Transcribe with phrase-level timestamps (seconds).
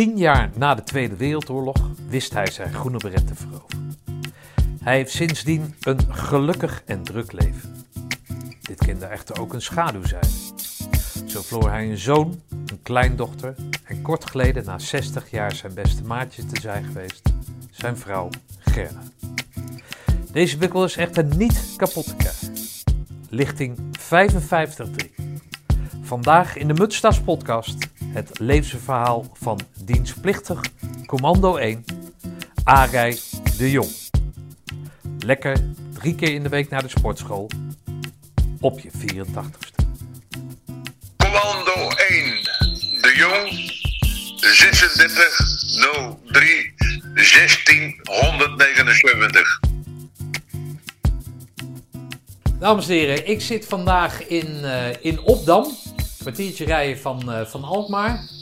[0.00, 1.76] Tien jaar na de Tweede Wereldoorlog
[2.08, 3.96] wist hij zijn groene beret te veroveren.
[4.82, 7.86] Hij heeft sindsdien een gelukkig en druk leven.
[8.60, 10.28] Dit kende echter ook een schaduwzijde.
[11.26, 16.02] Zo verloor hij een zoon, een kleindochter en kort geleden, na 60 jaar zijn beste
[16.02, 17.32] maatje te zijn geweest,
[17.70, 18.28] zijn vrouw
[18.58, 19.02] Gerda.
[20.32, 22.52] Deze bukkel is echter niet kapot te krijgen.
[23.28, 25.20] Lichting 55.3.
[26.02, 29.60] Vandaag in de Mutstas podcast het levensverhaal van
[29.92, 30.60] dienstplichtig
[31.06, 31.84] Commando 1,
[32.64, 33.18] Arij
[33.56, 33.90] de Jong.
[35.18, 35.56] Lekker
[35.92, 37.50] drie keer in de week naar de sportschool
[38.60, 39.84] op je 84ste.
[41.16, 41.88] Commando 1,
[43.00, 43.50] de Jong,
[44.40, 45.58] 36
[46.26, 46.74] 03
[47.14, 49.60] 1679.
[52.58, 55.74] Dames en heren, ik zit vandaag in, uh, in Opdam, een
[56.18, 58.38] kwartiertje rijden van, uh, van Alkmaar.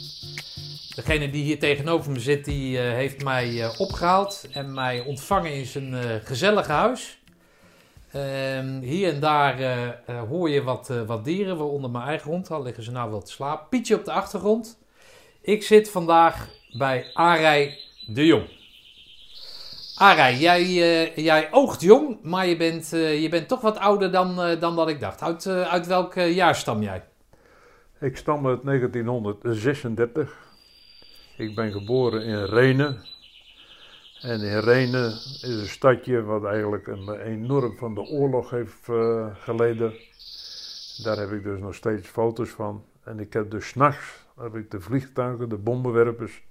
[0.99, 5.65] Degene die hier tegenover me zit, die uh, heeft mij opgehaald en mij ontvangen in
[5.65, 7.19] zijn gezellige huis.
[8.11, 9.57] Ehm, hier en daar
[10.29, 13.31] hoor je wat, wat dieren, waaronder mijn eigen hond, al liggen ze nou wel te
[13.31, 13.67] slapen.
[13.69, 14.79] Pietje op de achtergrond.
[15.41, 16.47] Ik zit vandaag
[16.77, 18.47] bij Arij de Jong.
[19.95, 24.11] Arij, jij, uh, jij oogt jong, maar je bent, uh, je bent toch wat ouder
[24.11, 25.21] dan, uh, dan dat ik dacht.
[25.21, 27.03] Uit, uit welk jaar stam jij?
[27.99, 30.48] Ik stam uit 1936.
[31.39, 33.01] Ik ben geboren in Renen.
[34.21, 38.87] En in Renen is een stadje wat eigenlijk een, enorm van de oorlog heeft
[39.33, 39.93] geleden.
[41.03, 42.83] Daar heb ik dus nog steeds foto's van.
[43.03, 44.25] En ik heb dus s'nachts
[44.69, 46.43] de vliegtuigen, de bommenwerpers,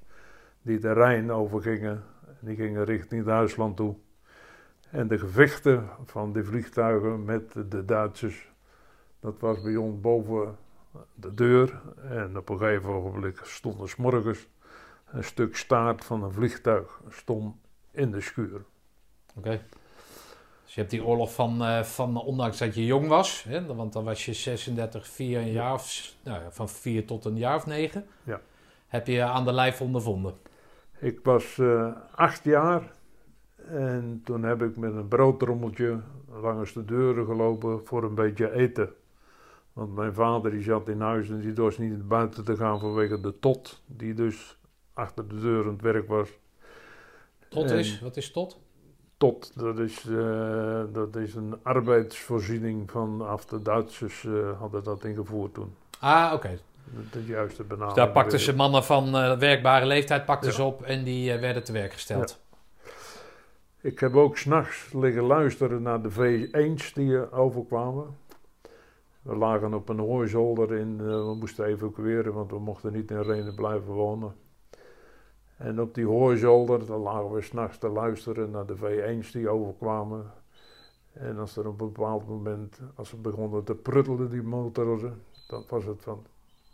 [0.62, 2.04] die de Rijn overgingen
[2.40, 3.96] die gingen richting Duitsland toe.
[4.90, 8.48] En de gevechten van die vliegtuigen met de Duitsers,
[9.20, 10.56] dat was bij ons boven
[11.14, 11.80] de deur.
[12.02, 14.48] En op een gegeven ogenblik stond er morgens
[15.12, 17.56] een stuk staart van een vliegtuig stond
[17.90, 18.64] in de schuur.
[19.36, 19.60] Oké.
[20.64, 23.92] Dus je hebt die oorlog van, uh, van ondanks dat je jong was, hè, want
[23.92, 27.56] dan was je 36, 4 een jaar of, nou ja, van 4 tot een jaar
[27.56, 28.06] of 9.
[28.22, 28.40] Ja.
[28.86, 30.34] Heb je aan de lijf ondervonden?
[30.98, 32.82] Ik was uh, acht jaar
[33.68, 36.00] en toen heb ik met een broodtrommeltje
[36.42, 38.90] langs de deuren gelopen voor een beetje eten.
[39.72, 42.80] Want mijn vader die zat in huis en die dorst niet naar buiten te gaan
[42.80, 44.57] vanwege de tot, die dus
[44.98, 46.28] achter de deur aan het werk was.
[47.48, 48.00] Tot is?
[48.00, 48.58] Wat is tot?
[49.16, 55.54] Tot, dat is, uh, dat is een arbeidsvoorziening vanaf de Duitsers uh, hadden dat ingevoerd
[55.54, 55.74] toen.
[55.98, 56.34] Ah, oké.
[56.34, 56.58] Okay
[57.10, 57.94] de juiste benaming.
[57.94, 60.54] Dus daar pakten ze mannen van uh, werkbare leeftijd pakten ja.
[60.54, 62.38] ze op en die werden te werk gesteld.
[62.40, 62.90] Ja.
[63.80, 68.16] Ik heb ook s'nachts liggen luisteren naar de V1's die overkwamen.
[69.22, 73.54] We lagen op een hooizolder in, we moesten evacueren, want we mochten niet in Renen
[73.54, 74.34] blijven wonen.
[75.58, 80.32] En op die hooizolder, dan lagen we s'nachts te luisteren naar de V1's die overkwamen.
[81.12, 85.64] En als er op een bepaald moment, als ze begonnen te pruttelen, die motoren, dan
[85.68, 86.24] was het van,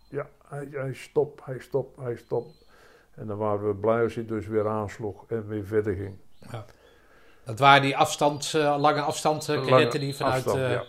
[0.08, 2.66] ja, hij, hij stopt, hij stopt, hij stopt.
[3.14, 6.16] En dan waren we blij als hij dus weer aansloeg en weer verder ging.
[6.50, 6.64] Ja.
[7.44, 10.46] Dat waren die afstand, uh, lange afstandskadetten die vanuit...
[10.46, 10.84] Afstand, uh, ja,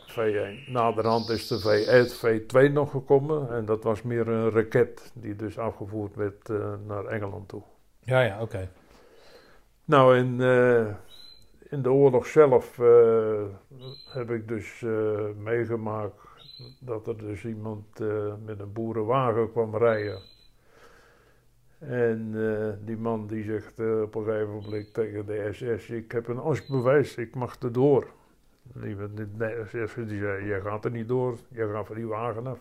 [0.56, 0.72] V1.
[0.72, 5.58] Naderhand is de V1, V2 nog gekomen en dat was meer een raket die dus
[5.58, 7.62] afgevoerd werd uh, naar Engeland toe.
[8.06, 8.70] Ja, ja, oké.
[9.86, 10.42] Nou, in,
[11.70, 12.78] in de oorlog zelf
[14.10, 14.86] heb ik dus
[15.38, 16.16] meegemaakt
[16.80, 18.00] dat er dus iemand
[18.46, 20.20] met een boerenwagen kwam rijden.
[21.80, 22.32] En
[22.86, 27.16] die man die zegt op een gegeven moment tegen de SS, ik heb een asbewijs,
[27.16, 28.08] ik mag er door.
[28.64, 29.28] Die, de
[30.06, 32.60] die zei, jij gaat er niet door, jij gaat van die wagen af.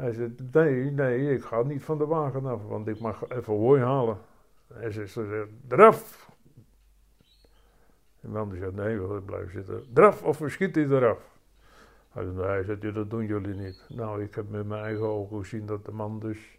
[0.00, 3.54] Hij zei, nee, nee, ik ga niet van de wagen af, want ik mag even
[3.54, 4.18] hooi halen.
[4.66, 6.30] De SS zei, eraf!
[8.20, 9.84] De man nee, we blijven zitten.
[9.92, 11.38] Draf of we schieten eraf.
[12.10, 13.84] Hij hij zei, dat doen jullie niet.
[13.88, 16.58] Nou, ik heb met mijn eigen ogen gezien dat de man dus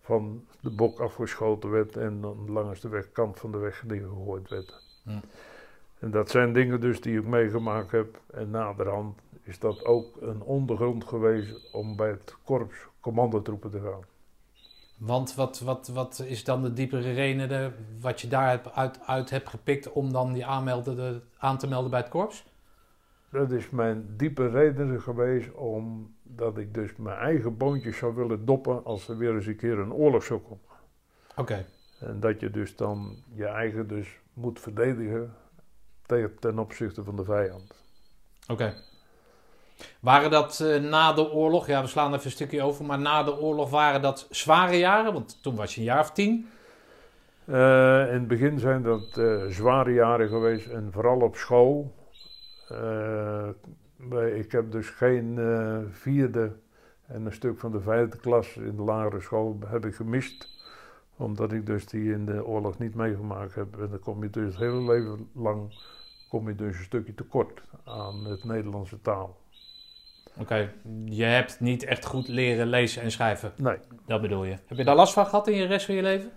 [0.00, 4.48] van de bok afgeschoten werd en dan langs de weg, kant van de weg gegooid
[4.48, 5.00] werd.
[5.04, 5.10] Hm.
[5.98, 8.20] En dat zijn dingen dus die ik meegemaakt heb.
[8.30, 14.04] En naderhand is dat ook een ondergrond geweest om bij het korps commandotroepen te gaan.
[14.96, 19.48] Want wat, wat, wat is dan de diepere reden wat je daar uit, uit hebt
[19.48, 22.44] gepikt om dan die aanmelden, aan te melden bij het korps?
[23.30, 28.84] Dat is mijn diepe reden geweest omdat ik dus mijn eigen boontjes zou willen doppen
[28.84, 30.58] als er weer eens een keer een oorlog zou komen.
[31.36, 31.66] Oké.
[31.98, 35.34] En dat je dus dan je eigen dus moet verdedigen
[36.06, 37.74] tegen, ten opzichte van de vijand.
[38.48, 38.74] Oké.
[40.00, 43.22] Waren dat eh, na de oorlog, ja we slaan even een stukje over, maar na
[43.22, 45.12] de oorlog waren dat zware jaren?
[45.12, 46.48] Want toen was je een jaar of tien.
[47.44, 51.94] Eh, in het begin zijn dat eh, zware jaren geweest en vooral op school.
[54.34, 55.38] Ik heb dus geen
[55.90, 56.52] vierde
[57.06, 60.48] en een stuk van de vijfde klas in de lagere school heb ik gemist.
[61.16, 63.80] Omdat ik dus die in de oorlog niet meegemaakt heb.
[63.80, 65.72] En dan kom je dus het hele leven lang
[66.34, 69.36] kom je dus een stukje tekort aan het Nederlandse taal.
[70.38, 70.72] Oké,
[71.04, 73.76] je hebt niet echt goed leren lezen en schrijven, Nee,
[74.06, 74.56] dat bedoel je.
[74.66, 76.30] Heb je daar last van gehad in je rest van je leven?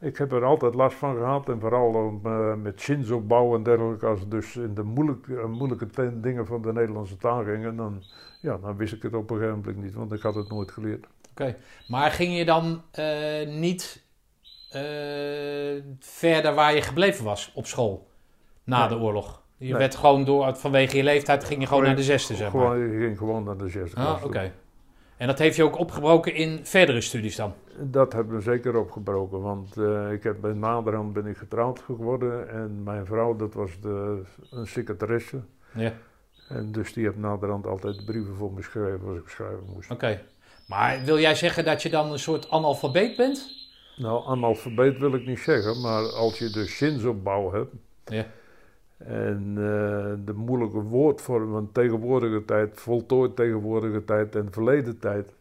[0.00, 4.06] Ik heb er altijd last van gehad en vooral om, eh, met zinsopbouw en dergelijke.
[4.06, 8.02] Als het dus in de moeilijke, eh, moeilijke dingen van de Nederlandse taal gingen, dan,
[8.40, 10.70] ja, dan wist ik het op een gegeven moment niet, want ik had het nooit
[10.70, 11.06] geleerd.
[11.30, 11.56] Oké,
[11.88, 14.02] maar ging je dan eh, niet
[16.00, 18.08] verder waar je gebleven was op school
[18.64, 18.98] na Nee.
[18.98, 19.41] de oorlog?
[19.62, 19.78] Je Nee.
[19.78, 22.62] werd gewoon door, vanwege je leeftijd ging je gewoon naar de zesde, zeg maar.
[22.70, 23.96] Gewoon, ik ging gewoon naar de zesde.
[24.00, 24.52] Ah, oké.
[25.16, 27.54] En dat heeft je ook opgebroken in verdere studies dan?
[27.78, 32.48] Dat hebben we zeker opgebroken, want eh, ik heb bij naderhand ben ik getrouwd geworden
[32.50, 35.40] en mijn vrouw, dat was de, een secretaresse.
[35.74, 35.92] Ja,
[36.48, 39.90] En dus die heeft naderhand altijd brieven voor me geschreven als ik schrijven moest.
[39.90, 40.20] oké.
[40.66, 43.50] Maar wil jij zeggen dat je dan een soort analfabeet bent?
[43.96, 47.74] Nou, analfabeet wil ik niet zeggen, maar als je dus zinsopbouw hebt
[48.04, 48.26] Ja.
[49.06, 55.34] En eh, de moeilijke woordvormen van tegenwoordige tijd, voltooid tegenwoordige tijd en verleden tijd,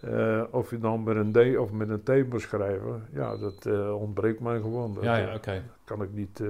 [0.00, 3.66] eh, of je dan met een D of met een T moet schrijven, ja, dat
[3.66, 4.94] eh, ontbreekt mij gewoon.
[4.94, 5.62] Dat Ja, ja, oké.
[5.84, 6.42] kan ik niet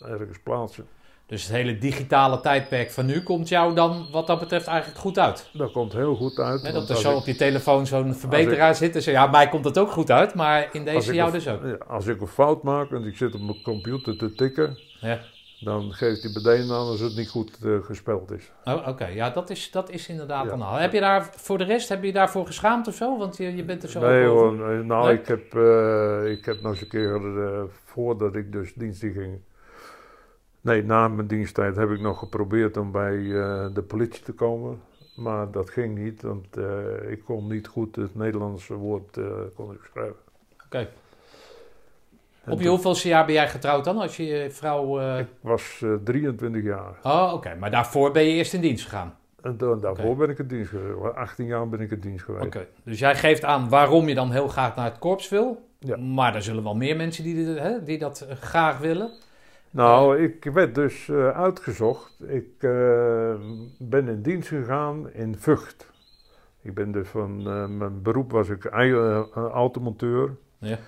[0.00, 0.86] ergens plaatsen.
[1.26, 5.18] Dus het hele digitale tijdperk van nu komt jou dan wat dat betreft eigenlijk goed
[5.18, 5.50] uit?
[5.52, 6.72] Dat komt heel goed uit.
[6.72, 9.64] Dat er zo ik- op je telefoon zo'n verbeteraar zit en zegt, ja, mij komt
[9.64, 11.64] het ook goed uit, maar in deze jou een- dus ook.
[11.64, 15.18] ja, als ik een fout maak en ik zit op mijn computer te tikken, Ja.
[15.60, 18.52] Dan geeft hij meteen aan als het niet goed eh, gespeld is.
[18.64, 20.52] Oh, Oké, ja, dat is, dat is inderdaad Ja.
[20.52, 20.76] een haal.
[20.76, 23.18] Heb je daar voor de rest, heb je daarvoor geschaamd of zo?
[23.18, 25.18] Want je, je bent er zo Nee hoor, nou Nee?
[25.18, 29.40] ik heb, eh, ik heb nog eens een keer, eh, voordat ik dus dienstig ging,
[30.60, 33.16] nee na mijn diensttijd heb ik nog geprobeerd om bij
[33.72, 34.80] de politie te komen.
[35.16, 36.46] Maar dat ging niet, want
[37.08, 39.18] ik kon niet goed het Nederlandse woord
[39.54, 40.16] kon ik schrijven.
[40.64, 40.88] Oké.
[42.50, 45.00] Op je hoeveelste jaar ben jij getrouwd dan, als je vrouw...
[45.00, 46.98] eh, Ik was eh, 23 jaar.
[47.02, 49.16] Oh, oké, maar daarvoor ben je eerst in dienst gegaan.
[49.42, 51.14] En toen- daarvoor ben ik in dienst geweest.
[51.16, 52.46] 18 jaar ben ik in dienst geweest.
[52.46, 55.66] Oké, dus jij geeft aan waarom je dan heel graag naar het korps wil.
[55.78, 55.96] Ja.
[55.96, 59.10] Maar er zullen wel meer mensen die, dit- hè, die dat eh, graag willen.
[59.70, 62.20] Nou, ik werd dus eh, uitgezocht.
[62.28, 62.70] Ik eh,
[63.78, 65.86] ben in dienst gegaan in Vught.
[66.62, 70.36] Ik ben dus van, eh, mijn beroep was ik eh, eh, automonteur.
[70.58, 70.78] Ja.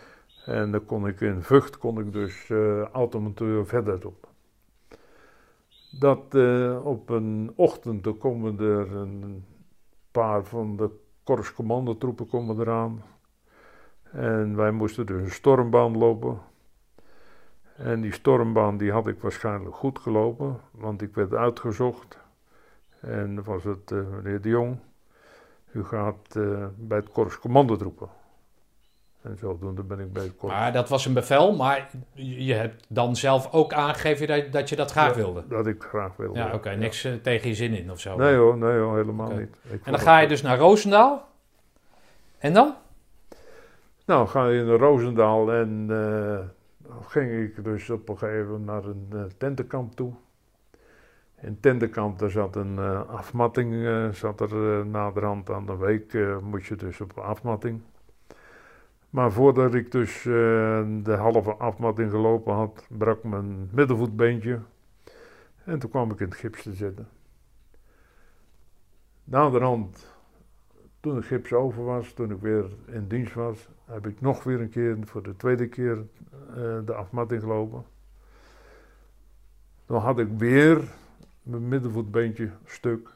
[0.50, 4.28] En dan kon ik in Vught kon ik dus eh, automonteur verder op.
[5.90, 9.44] Dat eh, op een ochtend, dan komen er een
[10.10, 10.90] paar van de
[11.24, 13.02] korpscommandotroepen komen eraan.
[14.02, 16.38] En wij moesten dus een stormbaan lopen.
[17.76, 22.18] En die stormbaan die had ik waarschijnlijk goed gelopen, want ik werd uitgezocht.
[23.00, 24.78] En dan was het eh, meneer de Jong,
[25.72, 26.34] u gaat
[26.76, 28.19] bij het korps commandotroepen.
[29.22, 30.54] En zodoende ben ik bij het korps.
[30.54, 34.76] Maar dat was een bevel, maar je hebt dan zelf ook aangegeven dat, dat je
[34.76, 35.44] dat graag Ja, wilde.
[35.48, 36.38] Dat ik graag wilde.
[36.38, 38.16] Ja, oké, niks eh, tegen je zin in of zo.
[38.16, 39.56] Nee hoor, nee hoor, helemaal niet.
[39.70, 41.28] Ik en dan ga je dus naar Roosendaal.
[42.38, 42.74] En dan?
[44.06, 45.86] Nou, ga je naar Roosendaal en
[46.78, 50.12] dan ging ik dus op een gegeven moment naar een eh, tentenkamp toe.
[51.40, 57.00] In tentenkamp, daar zat een afmatting, zat er naderhand aan de week, moest je dus
[57.00, 57.80] op afmatting.
[59.10, 60.32] Maar voordat ik dus eh,
[61.02, 64.60] de halve afmatting gelopen had, brak mijn middenvoetbeentje.
[65.64, 67.08] En toen kwam ik in het gips te zitten.
[69.24, 70.18] Naderhand
[71.00, 74.60] toen het gips over was, toen ik weer in dienst was, heb ik nog weer
[74.60, 76.06] een keer, voor de tweede keer,
[76.48, 77.84] eh, de afmatting gelopen.
[79.86, 80.82] Dan had ik weer
[81.42, 83.10] mijn middenvoetbeentje stuk.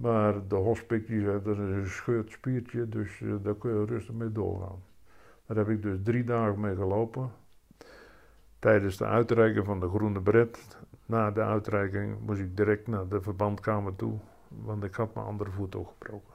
[0.00, 3.84] Maar de hospik die zei, dat is een gescheurd spiertje, dus eh, daar kun je
[3.84, 4.82] rustig mee doorgaan.
[5.46, 7.30] Daar heb ik dus drie dagen mee gelopen.
[8.58, 10.58] Tijdens de uitreiking van de groene bret.
[11.06, 15.50] Na de uitreiking moest ik direct naar de verbandkamer toe, want ik had mijn andere
[15.50, 16.34] voet ook gebroken.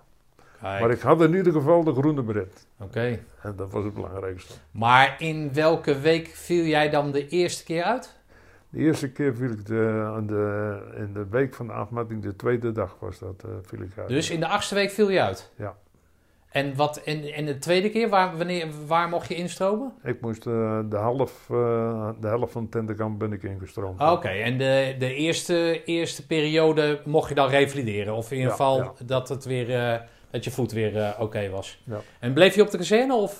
[0.61, 2.67] Kijk, Maar ik had in ieder geval de groene bret.
[2.79, 3.19] Oké.
[3.41, 4.53] En dat was het belangrijkste.
[4.71, 8.19] Maar in welke week viel jij dan de eerste keer uit?
[8.71, 12.35] De eerste keer viel ik de, aan de, in de week van de afmatting, de
[12.35, 14.07] tweede dag was dat, eh viel ik uit.
[14.07, 15.51] Dus in de achtste week viel je uit?
[15.55, 15.75] Ja.
[16.49, 19.93] En, wat, en, en de tweede keer, waar, wanneer, waar mocht je instromen?
[20.03, 24.01] Ik moest eh, de, half, eh, de helft van tentenkamp ben ik ingestroomd.
[24.01, 28.13] Oké, en de, de eerste, eerste periode mocht je dan revalideren?
[28.15, 28.91] Of in ieder Ja, geval ja.
[29.05, 30.01] dat, het weer,
[30.31, 31.81] dat je voet weer oké was?
[31.83, 31.99] Ja.
[32.19, 33.37] En bleef je op de kazerne of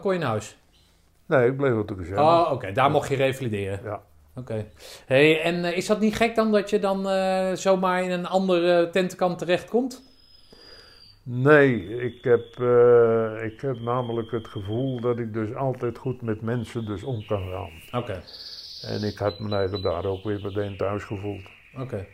[0.00, 0.56] kon je naar huis?
[1.26, 2.20] Nee, ik bleef op de kazerne.
[2.20, 3.80] Oh, oké, daar mocht je revalideren.
[3.84, 4.02] Ja.
[4.38, 4.66] Oké.
[5.06, 8.26] Hey, en eh, is dat niet gek dan dat je dan eh, zomaar in een
[8.26, 10.02] andere tentenkamp terechtkomt?
[11.22, 16.42] Nee, ik heb, eh, ik heb namelijk het gevoel dat ik dus altijd goed met
[16.42, 18.00] mensen dus om kan gaan.
[18.00, 18.22] Oké,
[18.82, 21.42] En ik had me eigen daar ook weer meteen thuis gevoeld.
[21.78, 22.06] oké.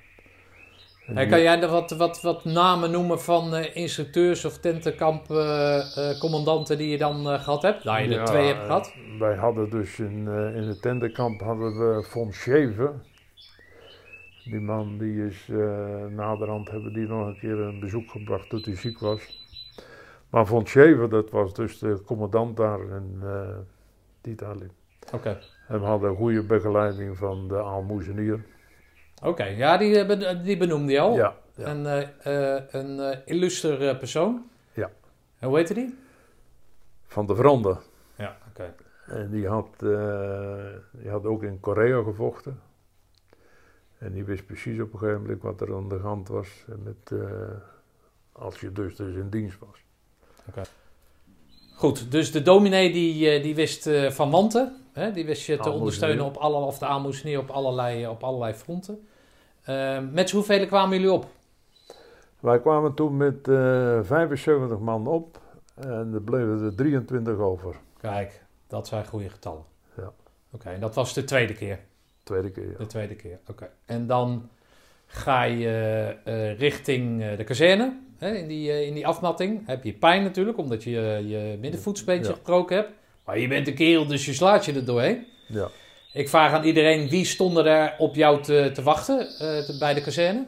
[1.04, 6.78] Hey, die- kan jij er wat, wat, wat namen noemen van eh, instructeurs of tentenkampcommandanten
[6.78, 7.84] die je dan eh, gehad hebt?
[7.84, 8.94] Daar je er Ja, twee hebt eh, gehad.
[9.18, 13.02] Wij hadden dus in, eh, in het tentenkamp hadden we Von Scheven.
[14.44, 15.56] Die man die is eh,
[16.10, 19.42] naderhand hebben die nog een keer een bezoek gebracht toen hij ziek was.
[20.30, 23.56] Maar Von Scheven, dat was dus de commandant daar in eh
[24.32, 24.68] Italië.
[25.12, 25.38] Oké.
[25.68, 28.44] En we hadden een goede begeleiding van de aalmoezenier.
[29.22, 31.16] Oké, ja, die, eh, die benoemde je al.
[31.16, 31.66] Ja, ja.
[31.66, 34.50] Een, eh, eh, een eh, illuster eh, persoon.
[34.72, 34.90] Ja.
[35.38, 35.98] En hoe heette die?
[37.06, 37.76] van de Vrande.
[38.16, 38.74] Ja, oké.
[39.06, 39.66] En die had,
[40.90, 42.60] die had ook in Korea gevochten.
[43.98, 46.48] En die wist precies op een gegeven moment wat er aan de hand was.
[46.66, 47.20] Met,
[48.32, 49.84] als je dus, dus in dienst was.
[51.74, 54.83] Goed, dus de dominee die, die wist van wanten.
[54.94, 55.10] Hè?
[55.12, 59.06] Die wist je te ondersteunen op alle, of de aalmoezenier op allerlei, op allerlei fronten.
[59.62, 61.26] Eh, met hoeveel kwamen jullie op?
[62.40, 65.40] Wij kwamen toen met eh 75 man op.
[65.74, 67.74] En er bleven er 23 over.
[68.00, 69.64] Kijk, dat zijn goede getallen.
[69.96, 70.12] Ja.
[70.52, 71.78] Oké, en dat was de tweede keer.
[72.22, 72.70] Tweede keer.
[72.70, 72.78] ja.
[72.78, 73.70] De tweede keer, oké.
[73.84, 74.48] En dan
[75.06, 75.68] ga je
[76.24, 77.98] eh, richting eh, de kazerne.
[78.18, 82.30] Hè, in, die, in die afmatting heb je pijn natuurlijk, omdat je je, je middenvoetsbeentje
[82.30, 82.36] Ja.
[82.36, 82.90] gebroken hebt.
[83.24, 85.26] Maar je bent een kerel, dus je slaat je er doorheen.
[85.48, 85.68] Ja.
[86.12, 89.94] Ik vraag aan iedereen, wie stonden er op jou te, te wachten eh, te- bij
[89.94, 90.46] de kazerne?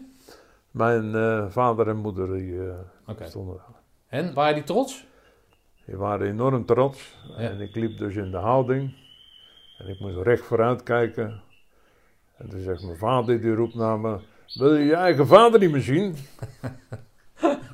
[0.71, 3.75] Mijn eh, vader en moeder die, eh, stonden daar.
[4.21, 5.07] En, waren die trots?
[5.87, 7.15] Die waren enorm trots.
[7.29, 7.35] Ja.
[7.37, 8.95] En ik liep dus in de houding.
[9.79, 11.41] En ik moest recht vooruit kijken.
[12.37, 14.19] En toen zegt mijn vader, die roept naar me...
[14.55, 16.17] Wil je je eigen vader niet meer zien?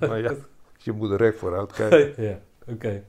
[0.00, 0.34] maar ja,
[0.78, 2.22] je moet er recht vooruit kijken.
[2.24, 3.04] ja, oké.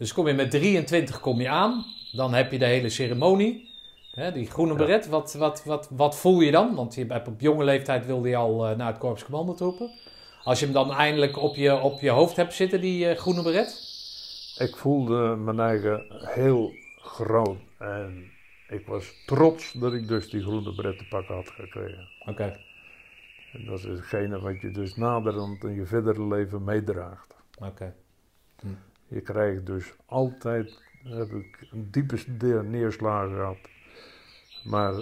[0.00, 1.84] Dus kom je met 23 kom je aan.
[2.12, 3.68] Dan heb je de hele ceremonie.
[4.14, 4.78] Hè, die groene Ja.
[4.78, 5.08] beret.
[5.08, 6.74] Wat, wat, wat, wat voel je dan?
[6.74, 9.90] Want je hebt op jonge leeftijd wilde je al eh, naar het korps commandotroepen.
[10.44, 13.42] Als je hem dan eindelijk op je, op je hoofd hebt zitten, die eh, groene
[13.42, 13.88] beret.
[14.58, 17.58] Ik voelde mijn eigen heel groot.
[17.78, 18.30] En
[18.68, 22.08] ik was trots dat ik dus die groene bret te pakken had gekregen.
[22.26, 22.56] Oké,
[23.52, 27.34] En dat is hetgene wat je dus naderhand in je verdere leven meedraagt.
[27.58, 27.94] oké.
[29.10, 33.58] Je krijgt dus altijd, heb ik een diepe neerslagen gehad.
[34.64, 34.92] Maar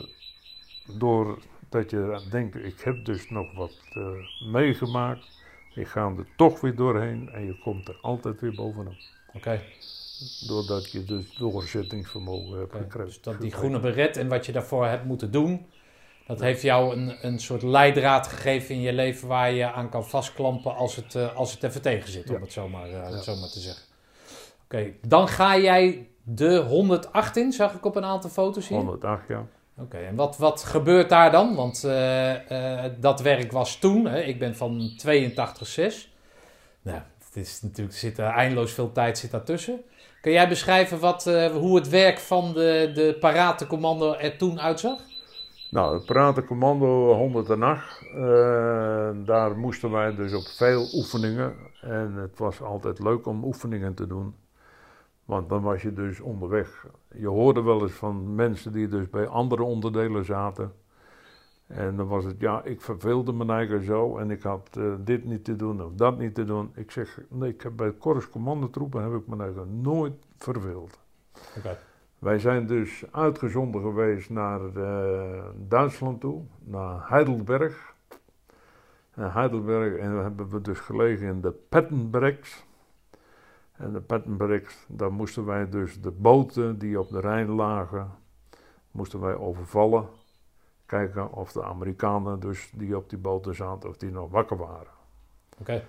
[0.99, 4.03] doordat je denkt, ik heb dus nog wat eh,
[4.53, 5.27] meegemaakt.
[5.75, 8.97] Je gaat er toch weer doorheen en je komt er altijd weer bovenop.
[9.35, 9.62] Oké,
[10.47, 13.05] Doordat je dus doorzettingsvermogen hebt gekregen.
[13.05, 15.67] Dus dat die groene beret en wat je daarvoor hebt moeten doen...
[16.27, 20.09] Dat heeft jou een, een soort leidraad gegeven in je leven waar je aan kan
[20.09, 22.41] vastklampen als het, eh, als het even tegen zit, om Ja.
[22.41, 23.23] het zomaar, eh, Ja.
[23.23, 23.83] zomaar te zeggen.
[24.71, 28.79] Oké, dan ga jij de 108 in, zag ik op een aantal foto's hier.
[28.79, 29.47] 108 jaar.
[29.79, 31.55] Oké, en wat, wat gebeurt daar dan?
[31.55, 36.09] Want eh, eh, dat werk was toen, hè, ik ben van 82,6.
[36.83, 39.81] Nou, het is natuurlijk, zit er eindeloos veel tijd zit daartussen.
[40.21, 45.01] Kun jij beschrijven wat, eh, hoe het werk van de, de paratencommando er toen uitzag?
[45.71, 51.55] Nou, het Piratencommando 108, eh, daar moesten wij dus op veel oefeningen.
[51.81, 54.35] En het was altijd leuk om oefeningen te doen.
[55.28, 56.87] Want dan was je dus onderweg.
[57.14, 60.73] Je hoorde wel eens van mensen die dus bij andere onderdelen zaten.
[61.66, 65.25] En dan was het, ja, ik verveelde me eigen zo en ik had eh, dit
[65.25, 66.70] niet te doen of dat niet te doen.
[66.75, 70.99] Ik zeg, nee, ik heb bij Korps Commandotroepen heb ik me eigen nooit verveeld.
[71.56, 71.78] Oké.
[72.18, 77.94] Wij zijn dus uitgezonden geweest naar eh, Duitsland toe, naar Heidelberg.
[79.14, 82.66] En Heidelberg, en dan hebben we dus gelegen in de Pettenbergs.
[83.78, 88.11] En de Pettenbergs, daar moesten wij dus de boten die op de Rijn lagen,
[88.90, 90.08] moesten wij overvallen.
[90.87, 94.92] Kijken of de Amerikanen dus die op die boten zaten, of die nog wakker waren.
[95.61, 95.85] Oké.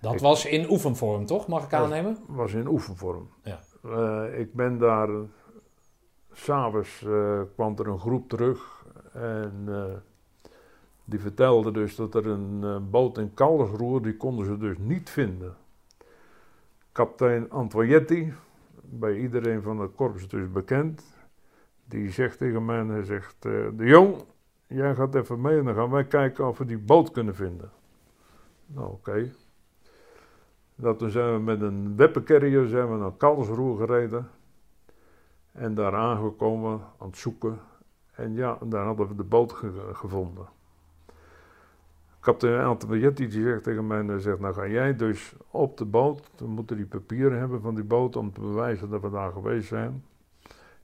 [0.00, 1.46] Dat Ik- was in oefenvorm, toch?
[1.48, 2.16] Mag ik aannemen?
[2.26, 3.28] was in oefenvorm.
[3.42, 3.60] Ja.
[3.84, 5.20] Eh, ik ben daar, eh,
[6.32, 9.68] s'avonds eh kwam er een groep terug en
[11.04, 15.56] die vertelde dus dat er een boot in Kalsroer, die konden ze dus niet vinden.
[17.00, 18.32] Kapitein Antoietti,
[18.82, 21.02] bij iedereen van het korps dus bekend.
[21.84, 24.14] Die zegt tegen mij, hij zegt, eh, de jong,
[24.66, 27.70] jij gaat even mee en dan gaan wij kijken of we die boot kunnen vinden.
[28.66, 29.32] Nou, oké.
[30.74, 34.30] Dat toen zijn we met een weppencarrier zijn we naar Karlsruhe gereden.
[35.52, 37.58] En daar aangekomen, aan het zoeken.
[38.10, 40.46] En ja, daar hadden we de boot ge- gevonden.
[42.20, 46.30] Kapitein Antonietti die zegt tegen mij, zegt, nou ga jij dus op de boot.
[46.36, 49.68] We moeten die papieren hebben van die boot om te bewijzen dat we daar geweest
[49.68, 50.04] zijn.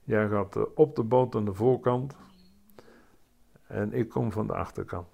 [0.03, 2.15] Jij gaat eh, op de boot aan de voorkant.
[3.67, 5.07] En ik kom van de achterkant.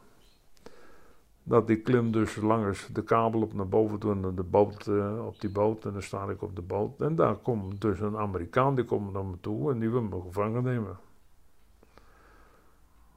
[1.44, 5.26] Dat ik klim dus langs de kabel op naar boven toe en de boot, eh,
[5.26, 5.86] op die boot.
[5.86, 7.02] En dan sta ik op de boot.
[7.02, 10.22] En daar komt dus een Amerikaan, die komt naar me toe en die wil me
[10.22, 10.98] gevangen nemen.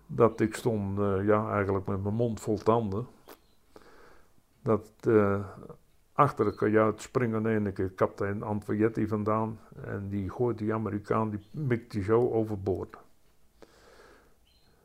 [0.07, 3.07] Dat ik stond, eh, ja, eigenlijk met mijn mond vol tanden.
[4.63, 5.47] Dat eh,
[6.13, 9.59] achter de kajuit springen in keer kapitein Antoietti vandaan.
[9.85, 12.97] En die gooit die Amerikaan, die mikt die zo overboord.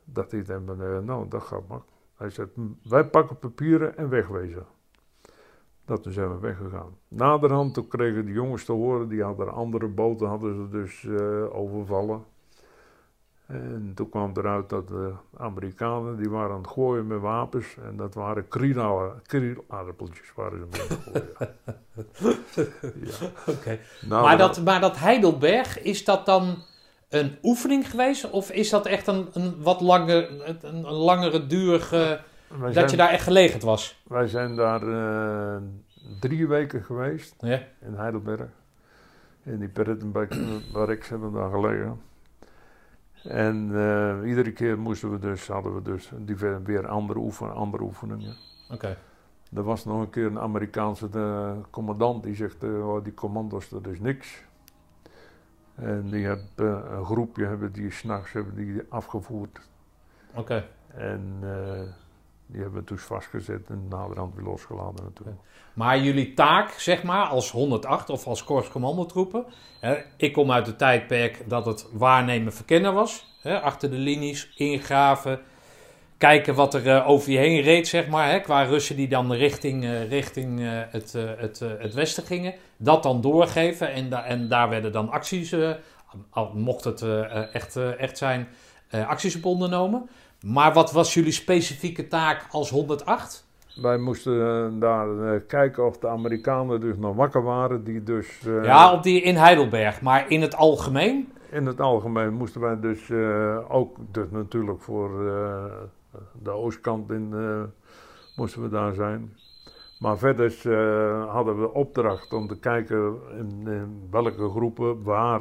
[0.04, 1.82] Dat hij dan, eh, nou, dat gaat maar.
[2.16, 2.50] Hij zegt,
[2.82, 4.66] wij pakken papieren en wegwezen.
[5.84, 6.96] Dat toen zijn we weggegaan.
[7.08, 11.54] Naderhand toen kregen de jongens te horen, die hadden andere boten hadden ze dus eh,
[11.54, 12.24] overvallen.
[13.52, 17.76] En toen kwam eruit dat de Amerikanen, die waren aan het gooien met wapens.
[17.84, 20.98] En dat waren krielaar- krielaardappeltjes waren ze mee
[21.38, 21.54] aan
[23.08, 23.30] ja.
[23.46, 23.78] Oké.
[24.08, 26.62] Nou, maar, dat, maar dat Heidelberg, is dat dan
[27.08, 28.30] een oefening geweest?
[28.30, 31.78] Of is dat echt een, een wat langer, een, een langere duur,
[32.74, 34.02] dat je daar echt gelegend was?
[34.08, 35.62] wij zijn daar eh,
[36.20, 37.34] drie weken geweest.
[37.38, 37.60] Ja.
[37.80, 38.48] in Heidelberg.
[39.44, 40.34] In die Perittenbeek
[40.72, 42.00] waar ik hebben we daar gelegen.
[43.24, 46.12] En eh, iedere keer moesten we dus, hadden we dus
[46.64, 48.36] weer andere, oefen, andere oefeningen.
[48.70, 48.96] Oké.
[49.54, 53.68] Er was nog een keer een Amerikaanse eh, commandant die zegt, eh, oh, die commando's
[53.68, 54.44] dat is niks.
[55.74, 59.60] En die hebben een groepje hebben die s'nachts hebben die afgevoerd.
[60.34, 60.64] Oké.
[60.86, 61.38] En
[62.52, 65.38] die hebben we dus vastgezet en naderhand weer losgelaten natuurlijk.
[65.74, 69.44] Maar jullie taak, zeg maar, als 108 of als korpscommandotroepen.
[70.16, 73.36] Ik kom uit het tijdperk dat het waarnemen verkennen was.
[73.40, 75.40] Hè, achter de linies, ingraven.
[76.22, 78.30] Kijken wat er eh, over je heen reed, zeg maar.
[78.30, 82.54] Hè, qua Russen die dan richting, eh, richting eh, het, het, het westen gingen.
[82.76, 83.92] Dat dan doorgeven.
[83.92, 85.54] En, en daar werden dan acties,
[86.30, 87.02] al mocht het
[87.52, 88.48] echt, echt zijn,
[88.90, 90.08] acties op ondernomen.
[90.42, 93.46] Maar wat was jullie specifieke taak als 108?
[93.74, 97.84] Wij moesten eh, daar eh, kijken of de Amerikanen dus nog wakker waren.
[97.84, 100.00] Die dus, eh, Ja, op die in Heidelberg.
[100.00, 101.32] Maar in het algemeen?
[101.50, 103.10] In het algemeen moesten wij dus
[103.68, 105.10] ook dus natuurlijk voor
[106.42, 107.34] de oostkant in,
[108.36, 109.36] moesten we daar zijn.
[109.98, 110.52] Maar verder
[111.28, 115.40] hadden we opdracht om te kijken in, in welke groepen waar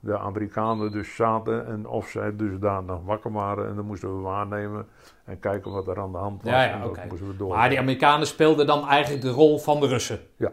[0.00, 3.68] de Amerikanen dus zaten en of zij dus daar nog wakker waren.
[3.68, 4.86] En dan moesten we waarnemen
[5.24, 6.52] en kijken wat er aan de hand was.
[6.52, 7.06] Ja, ja, en dat oké.
[7.08, 7.56] moesten we door.
[7.56, 10.18] Maar die Amerikanen speelden dan eigenlijk de rol van de Russen?
[10.36, 10.50] Ja.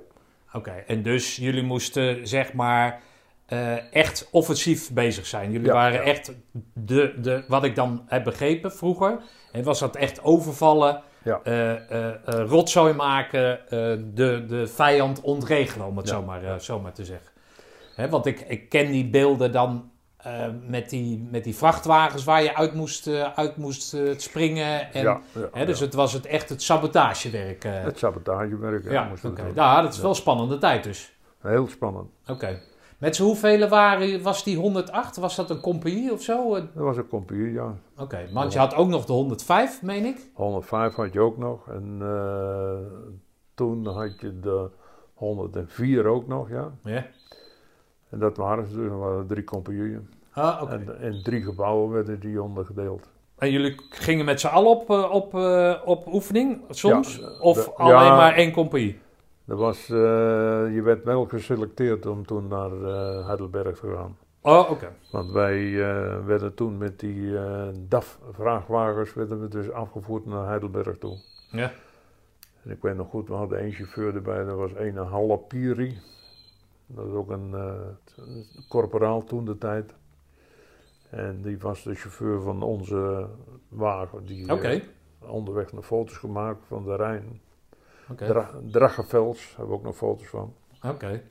[0.53, 3.01] Oké, en dus jullie moesten zeg maar
[3.45, 5.51] eh, echt offensief bezig zijn.
[5.51, 6.33] Jullie Ja, waren echt
[6.73, 9.19] de, de, wat ik dan heb begrepen vroeger,
[9.51, 11.39] en was dat echt overvallen, Ja.
[11.43, 13.59] eh, rotzooi maken,
[14.15, 16.13] de, de vijand ontregelen, om het Ja.
[16.13, 17.31] zo, maar, eh, zo maar te zeggen.
[18.09, 22.55] Want ik, ik ken die beelden dan eh, met, die, met die vrachtwagens waar je
[22.55, 24.93] uit moest, eh, uit moest eh, springen.
[24.93, 25.85] En, ja, ja, Hè, dus ja.
[25.85, 27.63] het was het echt het sabotagewerk.
[27.63, 29.53] het sabotagewerk ja, we doen.
[29.55, 31.15] Ja, dat is wel een spannende tijd dus.
[31.41, 32.09] Heel spannend.
[32.27, 32.61] Oké.
[32.97, 35.17] Met z'n hoeveel waren, was die 108?
[35.17, 36.53] Was dat een compagnie of zo?
[36.53, 37.75] Dat was een compagnie, ja.
[37.97, 40.29] Oké, want je had ook nog de 105, meen ik?
[40.33, 41.69] 105 had je ook nog.
[41.69, 41.97] En
[43.53, 44.69] toen had je de
[45.13, 46.71] 104 ook nog, ja.
[46.83, 47.05] Ja.
[48.09, 50.09] En dat waren ze dus, er waren drie compagnieën.
[50.31, 50.71] Ah, oké.
[50.73, 53.09] En in drie gebouwen werden die ondergedeeld.
[53.37, 57.15] En jullie gingen met z'n allen op, eh, op, eh, op oefening soms?
[57.15, 58.15] Ja, of de- alleen ja.
[58.15, 58.99] maar één compagnie?
[59.47, 59.95] Er was, eh,
[60.75, 62.71] je werd wel geselecteerd om toen naar
[63.25, 64.17] Heidelberg te gaan.
[64.41, 64.91] Oh, oké.
[65.11, 65.71] Want wij
[66.25, 67.33] werden toen met die
[67.87, 71.17] DAF-vrachtwagens werden we dus afgevoerd naar Heidelberg toe.
[71.51, 71.71] Ja.
[72.63, 75.97] En ik weet nog goed, we hadden één chauffeur erbij, dat was een Halapiri.
[76.87, 79.95] Dat was ook een, eh, een korporaal toen de tijd.
[81.09, 83.27] En die was de chauffeur van onze
[83.69, 84.25] wagen.
[84.25, 84.81] Die eh,
[85.19, 87.41] onderweg nog foto's gemaakt van de Rijn.
[88.15, 90.53] Dra Drachevels, hebben we ook nog foto's van.
[90.83, 91.21] Oké.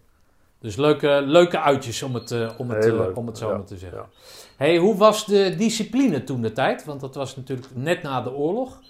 [0.60, 3.66] Dus leuke, leuke uitjes om het, eh, om het, eh, om het zo ja, maar
[3.66, 3.98] te zeggen.
[3.98, 4.08] ja.
[4.56, 6.84] Hey, hoe was de discipline toen de tijd?
[6.84, 8.80] Want dat was natuurlijk net na de oorlog.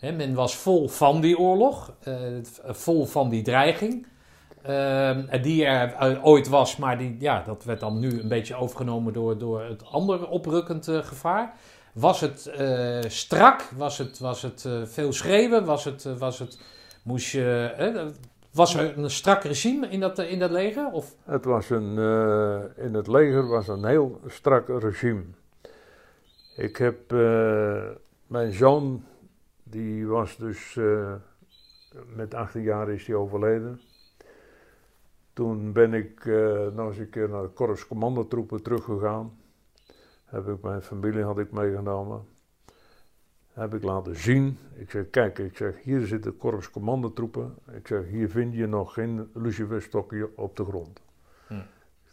[0.00, 2.14] Hè, men was vol van die oorlog, eh,
[2.64, 4.06] vol van die dreiging.
[4.66, 9.12] Ehm, die er ooit was, maar die, ja, dat werd dan nu een beetje overgenomen
[9.12, 11.54] door, door het andere oprukkend eh, gevaar.
[11.92, 13.62] Was het eh, strak?
[13.76, 15.64] Was het, was het eh, veel schreeuwen?
[15.64, 16.58] Was het, was het,
[17.02, 18.12] moest je,
[18.52, 20.90] was er een strak regime in dat, in dat leger?
[20.92, 21.98] Of, Het was een,
[22.76, 25.22] in het leger was een heel strak regime.
[26.56, 27.10] Ik heb
[28.26, 29.04] mijn zoon,
[29.62, 30.78] die was dus
[32.14, 33.80] met 18 jaar is hij overleden.
[35.36, 39.38] Toen ben ik eh, nog eens een keer naar de korps commandotroepen teruggegaan.
[40.24, 42.24] Heb ik mijn familie had ik meegenomen.
[43.52, 44.58] Heb ik laten zien.
[44.74, 47.54] Ik zeg, kijk, ik zeg, hier zitten korps commandotroepen.
[47.72, 51.02] Ik zeg, hier vind je nog geen luciferstokje op de grond.
[51.46, 51.62] Hm.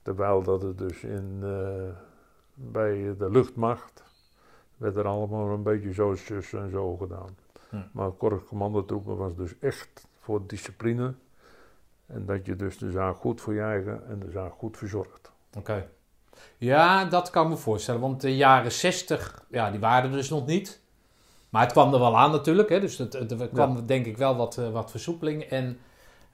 [0.02, 1.96] Terwijl dat het dus in, eh,
[2.54, 4.04] bij de luchtmacht
[4.78, 7.38] werd er allemaal een beetje zo zus en zo gedaan.
[7.70, 7.82] Hm.
[7.92, 11.14] Maar korps commandotroepen was dus echt voor discipline.
[12.14, 15.32] En dat je dus de zaak goed voor je eigen en de zaak goed verzorgt.
[15.58, 15.88] Oké.
[16.58, 18.02] Ja, dat kan ik me voorstellen.
[18.02, 20.82] Want de jaren 60, ja, die waren er dus nog niet.
[21.50, 22.70] Maar het kwam er wel aan natuurlijk.
[22.70, 22.80] Hè?
[22.80, 25.44] Dus het, het- er kwam denk ik wel wat, eh, wat versoepeling.
[25.44, 25.78] En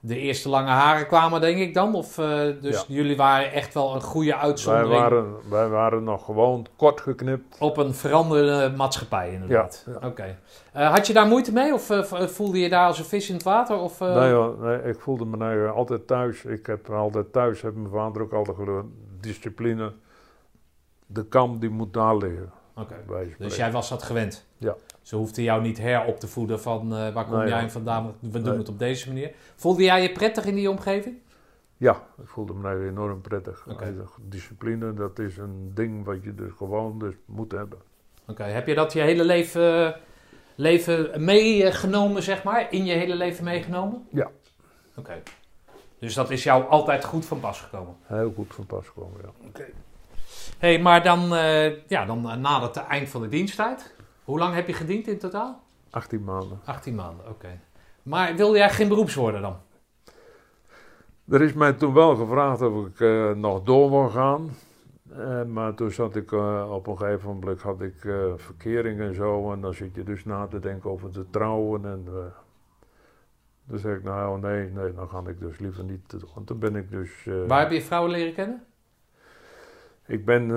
[0.02, 1.94] de eerste lange haren kwamen denk ik dan.
[1.94, 2.84] Of, eh, dus Ja.
[2.88, 7.56] jullie waren echt wel een goede Wij uitzondering waren, wij waren nog gewoon kort geknipt.
[7.58, 9.84] op een veranderende maatschappij inderdaad.
[9.86, 10.06] Ja, ja.
[10.08, 10.38] Oké.
[10.72, 11.74] Eh, had je daar moeite mee?
[11.74, 13.76] Of eh, voelde je daar als een vis in het water?
[13.78, 16.44] Of, Nee, hoor, nee, ik voelde me eigen altijd thuis.
[16.44, 18.84] Ik heb altijd thuis, heb mijn vader ook altijd geleerd,
[19.20, 19.92] discipline.
[21.06, 22.52] De kam die moet daar liggen.
[22.76, 22.94] Oké.
[23.38, 24.46] Dus jij was dat gewend?
[24.56, 24.74] Ja.
[25.10, 27.70] Ze hoefden jou niet herop te voeden van eh, waar kom jij ja.
[27.70, 28.14] vandaan?
[28.20, 28.58] We doen Nee.
[28.58, 29.32] het op deze manier.
[29.56, 31.16] Voelde jij je prettig in die omgeving?
[31.76, 33.66] Ja, ik voelde me eigen enorm prettig.
[33.68, 33.82] Oké.
[33.84, 37.78] Eigen Discipline, dat is een ding wat je dus gewoon dus moet hebben.
[38.26, 39.96] Oké, heb je dat je hele leven,
[40.54, 42.72] leven meegenomen, zeg maar?
[42.72, 44.06] In je hele leven meegenomen?
[44.10, 44.30] Ja.
[44.96, 45.22] Oké.
[45.98, 47.96] Dus dat is jou altijd goed van pas gekomen?
[48.02, 49.64] Heel goed van pas komen, ja.
[50.58, 53.98] hey, maar dan, eh ja, dan eh, nadert het eind van de diensttijd.
[54.30, 55.62] Hoe lang heb je gediend in totaal?
[55.90, 56.60] 18 maanden.
[56.64, 57.60] 18 maanden, oké.
[58.02, 59.56] Maar wilde jij geen beroeps worden dan?
[61.28, 64.50] Er is mij toen wel gevraagd of ik eh, nog door wil gaan.
[65.12, 67.94] Eh, maar toen zat ik eh, op een gegeven moment had ik
[68.36, 69.52] verkering en zo.
[69.52, 71.84] En dan zit je dus na te denken over te trouwen.
[71.84, 72.04] En
[73.68, 76.14] toen zei ik, nou nee, nee, dan ga ik dus liever niet.
[76.34, 77.10] Want toen ben ik dus.
[77.46, 78.64] Waar heb je vrouwen leren kennen?
[80.06, 80.50] Ik ben,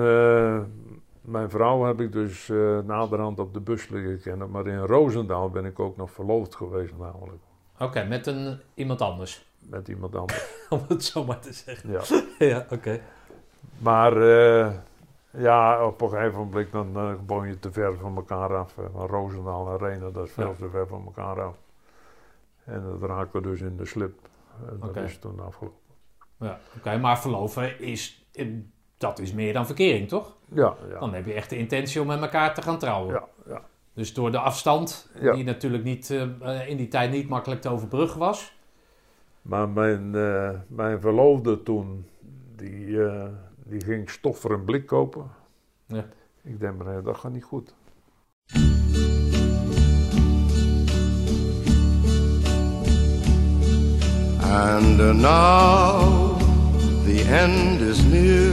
[1.24, 4.50] mijn vrouw heb ik dus eh, naderhand op de bus leren kennen.
[4.50, 7.42] Maar in Roosendaal ben ik ook nog verloofd geweest namelijk.
[7.78, 9.52] Oké, met een, iemand anders.
[9.58, 10.54] Met iemand anders.
[10.70, 11.90] Om het zo maar te zeggen.
[11.90, 12.00] Ja.
[12.48, 13.00] Ja, oké.
[13.78, 14.72] Maar eh,
[15.30, 18.72] ja, op een gegeven moment dan woon je te ver van elkaar af.
[18.92, 20.54] Van Roosendaal naar Renen, dat is veel Ja.
[20.54, 21.56] te ver van elkaar af.
[22.64, 24.18] En dat raken we dus in de slip.
[24.68, 25.78] En dat is toen afgelopen.
[26.38, 28.28] Ja, oké, maar verloven is,
[29.04, 30.36] dat is meer dan verkering, toch?
[30.48, 30.98] Ja, ja.
[30.98, 33.14] Dan heb je echt de intentie om met elkaar te gaan trouwen.
[33.14, 33.62] Ja, ja.
[33.94, 35.32] Dus door de afstand, Ja.
[35.32, 38.52] die natuurlijk niet, eh, in die tijd niet makkelijk te overbruggen was.
[39.42, 42.06] Maar mijn, eh, mijn verloofde toen,
[42.56, 43.24] die, eh,
[43.64, 45.30] die ging stof voor een blik kopen.
[45.86, 46.04] Ja.
[46.42, 47.74] Ik denk, maar dat gaat niet goed.
[54.42, 56.38] And now
[57.06, 58.52] the end is near,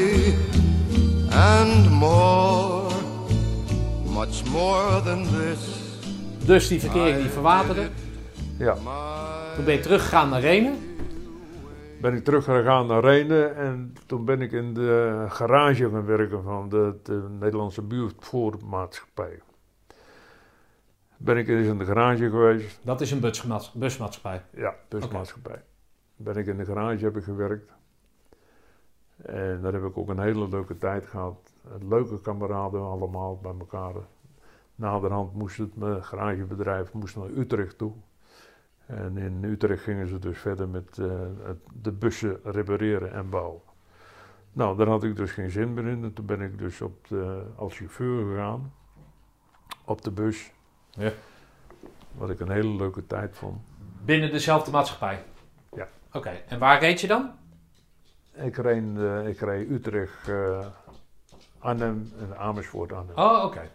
[1.33, 2.89] and more,
[4.13, 5.79] much more than this.
[6.45, 7.89] Dus die verkering die verwaterde.
[8.57, 8.73] Ja,
[9.55, 10.75] Toen ben je teruggegaan naar Renen.
[12.01, 16.69] ben ik teruggegaan naar Renen en toen ben ik in de garage gaan werken van
[16.69, 19.39] de, de Nederlandse buurtvoermaatschappij.
[21.17, 22.79] Ben ik eens in de garage geweest.
[22.81, 24.41] Dat is een busmaats- busmaatschappij.
[24.55, 25.63] Ja, busmaatschappij.
[26.15, 27.71] Ben ik in de garage heb ik gewerkt.
[29.25, 31.53] En daar heb ik ook een hele leuke tijd gehad.
[31.87, 33.93] Leuke kameraden allemaal bij elkaar.
[34.75, 37.93] Naderhand moest het mijn garagebedrijf moest naar Utrecht toe.
[38.85, 41.09] En in Utrecht gingen ze dus verder met eh,
[41.81, 43.61] de bussen repareren en bouwen.
[44.53, 46.03] Nou, daar had ik dus geen zin meer in.
[46.03, 48.73] En toen ben ik dus op de, als chauffeur gegaan.
[49.85, 50.51] Op de bus.
[50.89, 51.11] Ja.
[52.17, 53.61] Wat ik een hele leuke tijd vond.
[54.05, 55.23] Binnen dezelfde maatschappij?
[55.73, 55.87] Ja.
[56.11, 57.31] Oké, en waar reed je dan?
[58.33, 58.83] Ik reed,
[59.27, 60.65] ik reed Utrecht, eh,
[61.59, 63.17] Arnhem en Amersfoort Arnhem.
[63.17, 63.69] Oh, oké.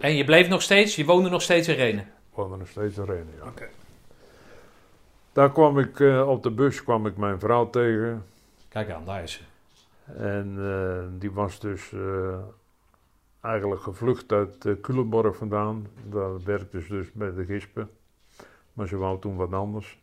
[0.00, 2.04] En je bleef nog steeds, je woonde nog steeds in Renen?
[2.04, 3.46] Ik woonde nog steeds in Renen, ja.
[3.48, 3.68] Oké.
[5.32, 8.24] Daar kwam ik, eh, op de bus kwam ik mijn vrouw tegen.
[8.68, 9.42] Kijk aan, daar is ze.
[10.16, 11.92] En eh, die was dus
[13.44, 15.86] eigenlijk gevlucht uit uh, Culemborg vandaan.
[16.04, 17.90] Daar werkte ze dus bij de Gispen.
[18.72, 19.98] Maar ze wou toen wat anders.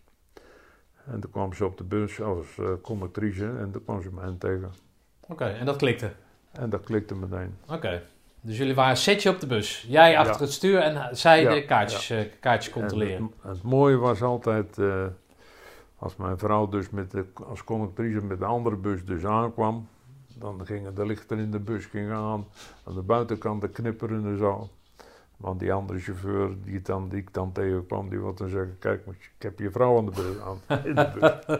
[1.06, 4.36] En toen kwam ze op de bus als eh, conductrice en toen kwam ze mij
[4.40, 4.72] tegen.
[5.28, 6.12] Oké, en dat klikte?
[6.52, 7.56] En dat klikte meteen.
[7.70, 8.02] Oké.
[8.42, 9.86] Dus jullie waren een setje op de bus.
[9.88, 10.42] Jij achter Ja.
[10.42, 13.16] het stuur en zij Ja, de kaartjes, eh, kaartjes controleren.
[13.18, 15.06] En het, het mooie was altijd, eh,
[15.98, 19.88] als mijn vrouw dus met de, als conductrice met de andere bus dus aankwam,
[20.38, 22.46] dan gingen de lichten in de bus gingen aan,
[22.84, 24.70] aan de buitenkant de knipperen en zo.
[25.41, 28.75] Want die andere chauffeur die, het dan, die ik dan tegenkwam, die wilde dan zeggen,
[28.80, 30.86] kijk, ik heb je vrouw aan de bus aan.
[30.86, 31.58] In de bus.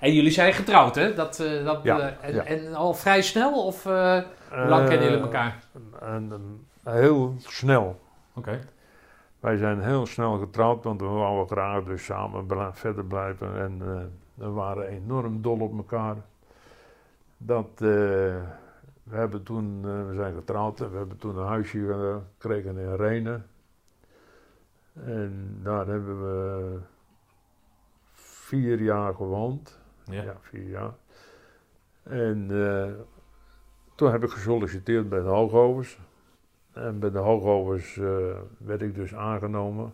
[0.00, 1.14] En jullie zijn getrouwd, hè?
[1.14, 2.44] Dat, eh, dat, Ja, eh, en, ja.
[2.44, 3.66] en al vrij snel?
[3.66, 4.18] Of eh,
[4.50, 5.58] hoe lang kennen jullie elkaar?
[6.00, 8.00] En, en heel snel.
[8.34, 8.60] Oké.
[9.40, 13.60] Wij zijn heel snel getrouwd, want we wouden graag dus samen verder blijven.
[13.60, 13.78] En
[14.34, 16.16] we waren enorm dol op elkaar.
[17.36, 17.82] Dat,
[19.10, 22.94] we hebben toen, eh, we zijn getrouwd en we hebben toen een huisje gekregen in
[22.94, 23.46] Renen.
[24.92, 26.78] En daar hebben we
[28.12, 29.78] vier jaar gewoond.
[30.04, 30.22] Ja.
[30.22, 30.92] Ja, vier jaar.
[32.02, 32.92] En eh,
[33.94, 35.98] toen heb ik gesolliciteerd bij de Hoogovens.
[36.72, 39.92] En bij de Hoogovens eh, werd ik dus aangenomen.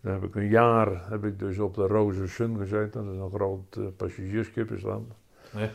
[0.00, 3.04] Dan heb ik een jaar heb ik dus op de Roze Sun gezeten.
[3.04, 5.00] Dat is een groot eh, passagiersschip is dat.
[5.52, 5.68] Ja.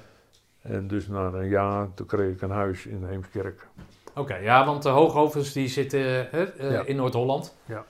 [0.68, 3.68] En dus na een jaar, toen kreeg ik een huis in Heemskerk.
[4.16, 6.00] Oké, ja, want de hoogovens die zitten
[6.30, 6.82] hè, eh, Ja.
[6.86, 7.56] in Noord-Holland.
[7.66, 7.86] Ja.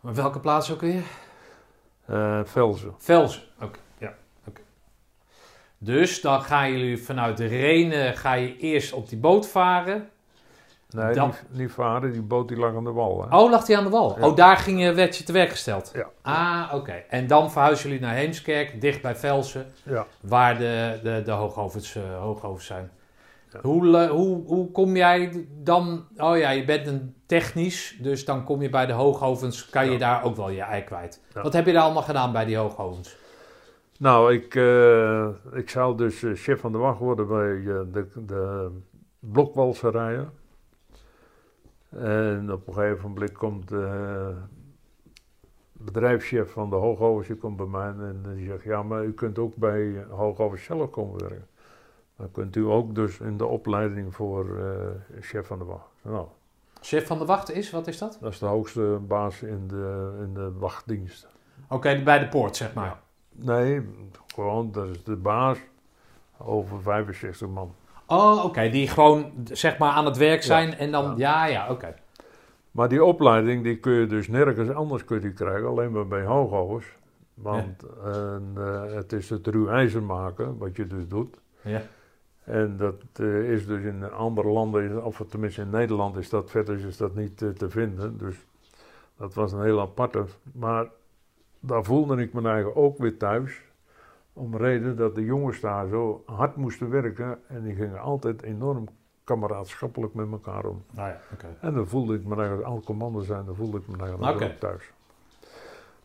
[0.00, 1.02] Maar welke plaats ook weer?
[2.06, 2.94] Eh Velzen.
[2.98, 3.42] Velzen.
[3.60, 4.14] Oké, ja.
[4.48, 4.60] oké.
[5.78, 10.08] Dus dan gaan jullie vanuit Renen ga je eerst op die boot varen.
[10.94, 13.26] Nee, Dan- niet, niet varen, die boot die lag aan de wal.
[13.28, 13.36] Hè?
[13.36, 14.18] Oh, lag die aan de wal?
[14.18, 14.26] Ja.
[14.26, 15.90] Oh, daar ging je, werd je te werk gesteld?
[15.94, 16.08] Ja.
[16.22, 16.92] Ah, oké.
[17.08, 20.06] En dan verhuizen jullie naar Heemskerk, dicht bij Velsen, Ja.
[20.20, 22.90] waar de, de, de hoogovens, eh, hoogovens zijn.
[23.52, 23.58] Ja.
[23.62, 26.04] Hoe, hoe, hoe kom jij dan...
[26.16, 29.98] Oh ja, je bent een technisch, dus dan kom je bij de hoogovens, kan je
[29.98, 31.22] daar ook wel je ei kwijt.
[31.42, 33.16] Wat heb je daar allemaal gedaan bij die hoogovens?
[33.98, 38.70] Nou, ik, eh, ik zou dus eh, chef van de wacht worden bij de, de
[39.20, 40.30] blokwalserijen.
[41.88, 44.34] En op een gegeven moment komt de
[45.72, 49.38] bedrijfschef van de Hoogovens, die komt bij mij en die zegt, ja, maar u kunt
[49.38, 51.46] ook bij Hoogovens zelf komen werken.
[52.16, 55.90] Dan kunt u ook dus in de opleiding voor eh, chef van de wacht.
[56.02, 56.26] Nou,
[56.80, 58.18] Chef van de wacht is, wat is dat?
[58.20, 61.26] dat is de hoogste baas in de, in de wachtdienst.
[61.68, 63.00] Oké, bij de poort, zeg maar.
[63.30, 63.88] Nee,
[64.34, 65.58] gewoon, dat is de baas
[66.38, 67.74] over 65 man.
[68.10, 71.14] Oh, oké, die gewoon zeg maar aan het werk zijn en dan...
[71.16, 71.70] Ja, Ja.
[71.70, 71.94] oké.
[72.70, 76.24] Maar die opleiding die kun je dus nergens anders kun je krijgen, alleen maar bij
[76.24, 76.86] hoogovers.
[77.34, 81.40] Want en, eh, het is het ruw ijzer maken, wat je dus doet.
[81.62, 81.82] Ja.
[82.44, 86.86] En dat eh, is dus in andere landen, of tenminste in Nederland is dat verder
[86.86, 88.18] is dat niet te vinden.
[88.18, 88.36] Dus
[89.16, 90.24] dat was een heel aparte.
[90.52, 90.86] Maar
[91.60, 93.62] daar voelde ik me eigenlijk ook weer thuis.
[94.38, 97.38] Om de reden dat de jongens daar zo hard moesten werken.
[97.46, 98.88] En die gingen altijd enorm
[99.24, 100.84] kameraadschappelijk met elkaar om.
[100.90, 101.20] Nou ja.
[101.60, 104.58] En dan voelde ik me eigenlijk, al commando zijn, dan voelde ik me eigenlijk ook
[104.58, 104.92] thuis.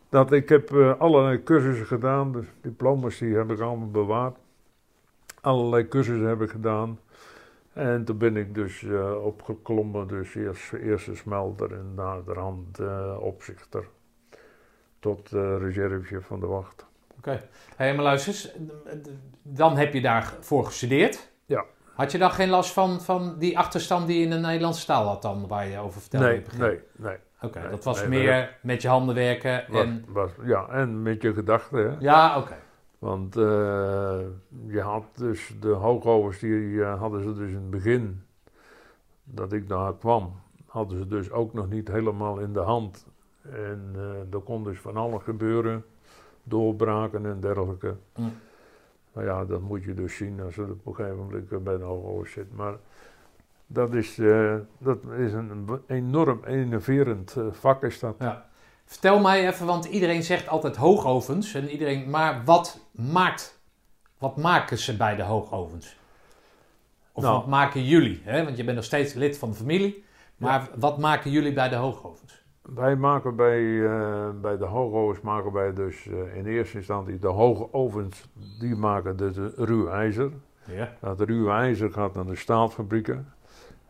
[0.08, 4.36] Dat ik heb eh, allerlei cursussen gedaan, dus diploma's die heb ik allemaal bewaard.
[5.40, 6.98] Allerlei cursussen heb ik gedaan.
[7.72, 13.88] En toen ben ik dus eh, opgeklommen, dus eerst eerste smelter en naderhand eh opzichter.
[14.98, 16.86] Tot reservechef van de wacht.
[17.26, 17.40] Oké.
[17.76, 18.50] Hé, maar luister eens.
[19.42, 21.30] Dan heb je daarvoor gestudeerd.
[21.46, 21.64] Ja.
[21.94, 25.06] Had je dan geen last van, van die achterstand die je in de Nederlandse taal
[25.06, 26.26] had dan, waar je over vertelde?
[26.26, 26.66] in Nee, het begin?
[26.66, 27.16] nee, nee.
[27.40, 30.04] Oké, Nee, dat was nee, meer met je handen werken en...
[30.08, 31.96] was, ja, en met je gedachten, hè.
[31.98, 32.56] Ja, oké.
[32.98, 33.42] Want eh,
[34.66, 38.24] je had dus de hoogovers, die eh, hadden ze dus in het begin,
[39.24, 43.06] dat ik daar kwam, hadden ze dus ook nog niet helemaal in de hand.
[43.42, 45.84] En eh er kon dus van alles gebeuren,
[46.44, 47.96] doorbraken en dergelijke.
[48.16, 48.32] Mm.
[49.12, 51.84] Nou ja, dat moet je dus zien als je op een gegeven moment bij de
[51.84, 52.52] hoogovers zit.
[52.56, 52.74] Maar
[53.66, 58.14] dat is, eh, dat is een enorm innoverend eh, vak is dat.
[58.18, 58.46] Ja.
[58.84, 61.54] Vertel mij even, want iedereen zegt altijd hoogovens.
[61.54, 63.60] En iedereen, maar wat maakt,
[64.18, 65.96] wat maken ze bij de hoogovens?
[67.12, 67.36] Of Nou.
[67.36, 68.20] wat maken jullie?
[68.24, 68.44] Hè?
[68.44, 70.04] Want je bent nog steeds lid van de familie.
[70.36, 72.43] Maar wat maken jullie bij de hoogovens?
[72.72, 77.28] Wij maken bij, eh, bij de hoogovens maken wij dus eh, in eerste instantie de
[77.28, 80.30] hoge ovens, die maken dus de ruw ijzer.
[80.66, 80.96] Ja.
[81.00, 83.32] Dat ruwe ijzer gaat naar de staalfabrieken.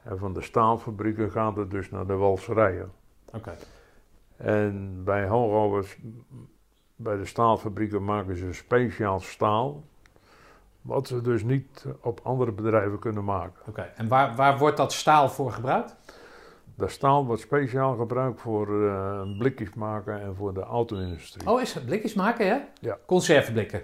[0.03, 2.93] En van de staalfabrieken gaat het dus naar de walserijen.
[3.33, 3.55] Oké.
[4.37, 5.97] En bij hoogovens,
[6.97, 9.85] bij de staalfabrieken maken ze speciaal staal.
[10.83, 13.63] Wat ze dus niet op andere bedrijven kunnen maken.
[13.69, 13.93] Oké.
[13.97, 15.97] En waar, waar wordt dat staal voor gebruikt?
[16.77, 21.49] Dat staal wordt speciaal gebruikt voor eh, blikjes maken en voor de auto-industrie.
[21.51, 22.59] Oh, is het blikjes maken, hè?
[22.81, 22.99] Ja.
[23.07, 23.83] Conserveblikken?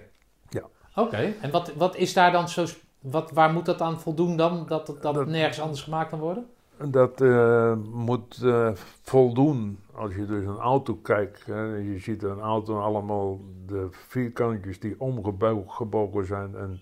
[0.49, 0.63] Ja.
[0.95, 1.33] Oké.
[1.41, 2.65] En wat, wat is daar dan zo...
[2.99, 4.65] Wat, waar moet dat aan voldoen dan?
[4.67, 6.45] Dat het dat Dat- nergens anders gemaakt kan worden?
[6.85, 8.69] Dat eh, moet eh,
[9.01, 11.45] voldoen als je dus een auto kijkt.
[11.45, 16.55] Hè, je ziet een auto allemaal de vierkantjes die omgebogen zijn.
[16.55, 16.81] En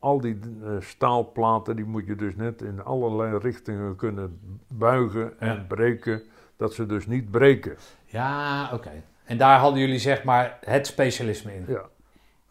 [0.00, 5.54] al die eh, staalplaten die moet je dus net in allerlei richtingen kunnen buigen en
[5.54, 5.64] Ja.
[5.68, 6.22] breken.
[6.56, 7.76] Dat ze dus niet breken.
[8.04, 9.02] Ja, oké.
[9.24, 11.64] En daar hadden jullie zeg maar het specialisme in?
[11.68, 11.88] Ja.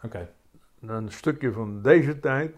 [0.04, 0.30] Oké.
[0.82, 2.56] Een stukje van deze tijd.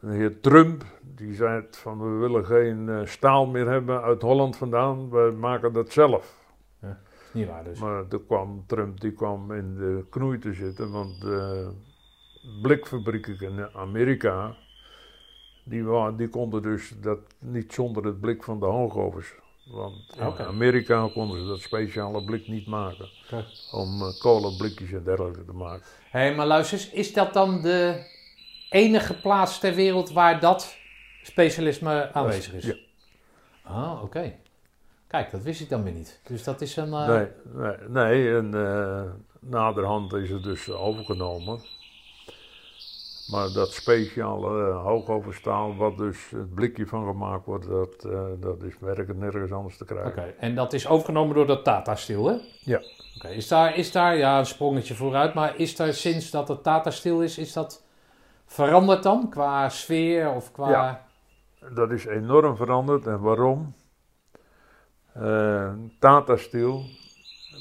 [0.00, 4.22] De heer Trump, die zei het van we willen geen eh, staal meer hebben uit
[4.22, 5.10] Holland vandaan.
[5.10, 6.38] We maken dat zelf.
[6.82, 6.88] Is
[7.32, 7.78] niet waar dus.
[7.80, 11.70] Maar toen kwam Trump die kwam in de knoei te zitten, want de
[12.62, 14.56] blikfabrieken in Amerika,
[15.64, 15.84] die,
[16.16, 19.32] die konden dus dat niet zonder het blik van de hoogovens.
[19.64, 20.44] Want in.
[20.46, 23.08] Amerika konden ze dat speciale blik niet maken,
[23.72, 25.82] om uh, kolenblikjes en dergelijke te maken.
[26.10, 28.06] Hé, hey, maar luister eens, is dat dan de
[28.70, 30.76] enige plaats ter wereld waar dat
[31.22, 32.64] specialisme aanwezig is?
[32.64, 32.74] Ja.
[33.62, 34.34] Ah, oké.
[35.06, 36.20] Kijk, dat wist ik dan weer niet.
[36.24, 36.92] Dus dat is een...
[36.92, 39.02] eh, Nee, nee, nee, en eh,
[39.40, 41.60] naderhand is het dus overgenomen.
[43.30, 48.62] Maar dat speciale uh, hoogoverstaal, wat dus het blikje van gemaakt wordt, dat, eh, dat
[48.62, 50.10] is werkelijk nergens anders te krijgen.
[50.10, 52.34] Oké, en dat is overgenomen door dat Tata Steel, hè?
[52.60, 52.80] Ja.
[53.16, 56.62] Oké, is, daar, is daar, ja, een sprongetje vooruit, maar is daar sinds dat het
[56.62, 57.84] Tata Steel is, is dat
[58.46, 60.70] veranderd dan qua sfeer of qua...
[60.70, 61.08] Ja.
[61.74, 63.06] Dat is enorm veranderd.
[63.06, 63.74] En waarom?
[65.12, 66.84] Eh, Tata Steel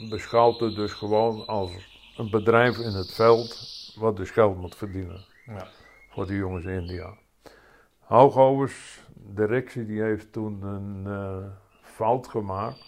[0.09, 1.71] beschouwt het dus gewoon als
[2.17, 3.57] een bedrijf in het veld,
[3.99, 5.25] wat dus geld moet verdienen.
[5.49, 5.67] Ja.
[6.09, 7.13] voor de jongens in India.
[7.99, 12.85] Hoogovers, directie, die heeft toen een eh, fout gemaakt.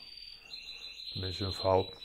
[1.13, 1.99] Tenminste een fout.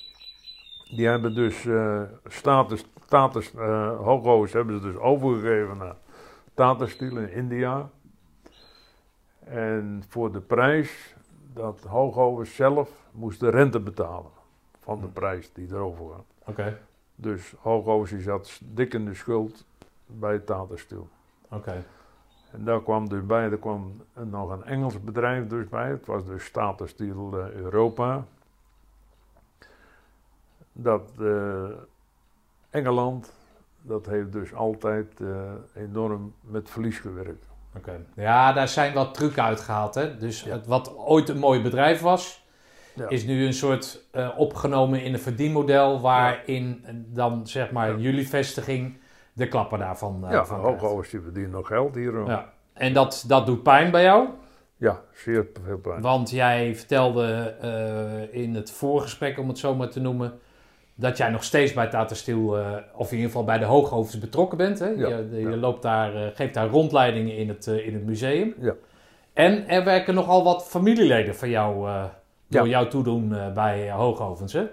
[0.90, 5.96] Die hebben dus eh status, status eh hebben ze dus overgegeven naar
[6.54, 7.90] Tata Steel in India.
[9.44, 11.14] En voor de prijs
[11.52, 14.30] dat Hoogovers zelf moest de rente betalen
[14.80, 16.24] van de prijs die erover gaat.
[16.44, 16.78] Oké,
[17.14, 19.64] Dus Hoogovers die zat dik in de schuld
[20.06, 20.40] bij
[20.74, 21.08] Steel.
[21.50, 21.84] oké.
[22.50, 25.88] En daar kwam dus bij, er kwam nog een Engels bedrijf dus bij.
[25.88, 26.44] Het was dus
[26.84, 28.24] Steel eh, Europa.
[30.72, 31.64] Dat eh,
[32.70, 33.32] Engeland,
[33.82, 37.46] dat heeft dus altijd eh, enorm met verlies gewerkt.
[37.76, 38.06] Oké.
[38.14, 39.94] Ja, daar zijn wat trucken uitgehaald.
[39.94, 40.16] Hè?
[40.16, 40.52] Dus Ja.
[40.52, 42.44] het, wat ooit een mooi bedrijf was,
[42.94, 43.08] Ja.
[43.08, 44.04] is nu een soort
[44.36, 48.98] opgenomen in een verdienmodel waarin dan zeg maar jullie vestiging
[49.36, 50.60] de klappen daarvan eh, ja, van.
[50.60, 52.18] Hoogovers die verdienen nog geld hier.
[52.18, 52.52] Ja, Ja.
[52.72, 54.28] En dat, dat doet pijn bij jou,
[55.12, 56.00] zeer veel pijn.
[56.00, 60.38] want jij vertelde eh, in het voorgesprek, om het zo maar te noemen,
[60.94, 64.18] dat jij nog steeds bij Tata Steel, eh, of in ieder geval bij de Hoogovens
[64.18, 64.78] betrokken bent.
[64.78, 64.86] Hè?
[64.88, 65.56] Ja, Je, je ja.
[65.56, 68.54] loopt daar, geeft daar rondleidingen in het, in het museum.
[68.60, 68.74] Ja.
[69.32, 71.74] En er werken nogal wat familieleden van jou,
[72.48, 72.70] door Ja.
[72.70, 74.64] jou toedoen bij Hoogovens, hè?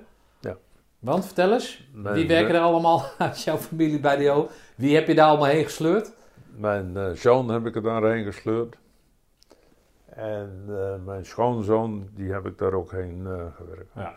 [1.04, 4.50] Want, vertel eens, Mijn, wie werken er allemaal uit jouw familie bij de O?
[4.76, 6.12] Wie heb je daar allemaal heen gesleurd?
[6.56, 8.78] Mijn eh, zoon heb ik er daarheen gesleurd.
[10.06, 13.92] En eh, mijn schoonzoon, die heb ik daar ook heen eh, gewerkt.
[13.96, 14.16] Ja.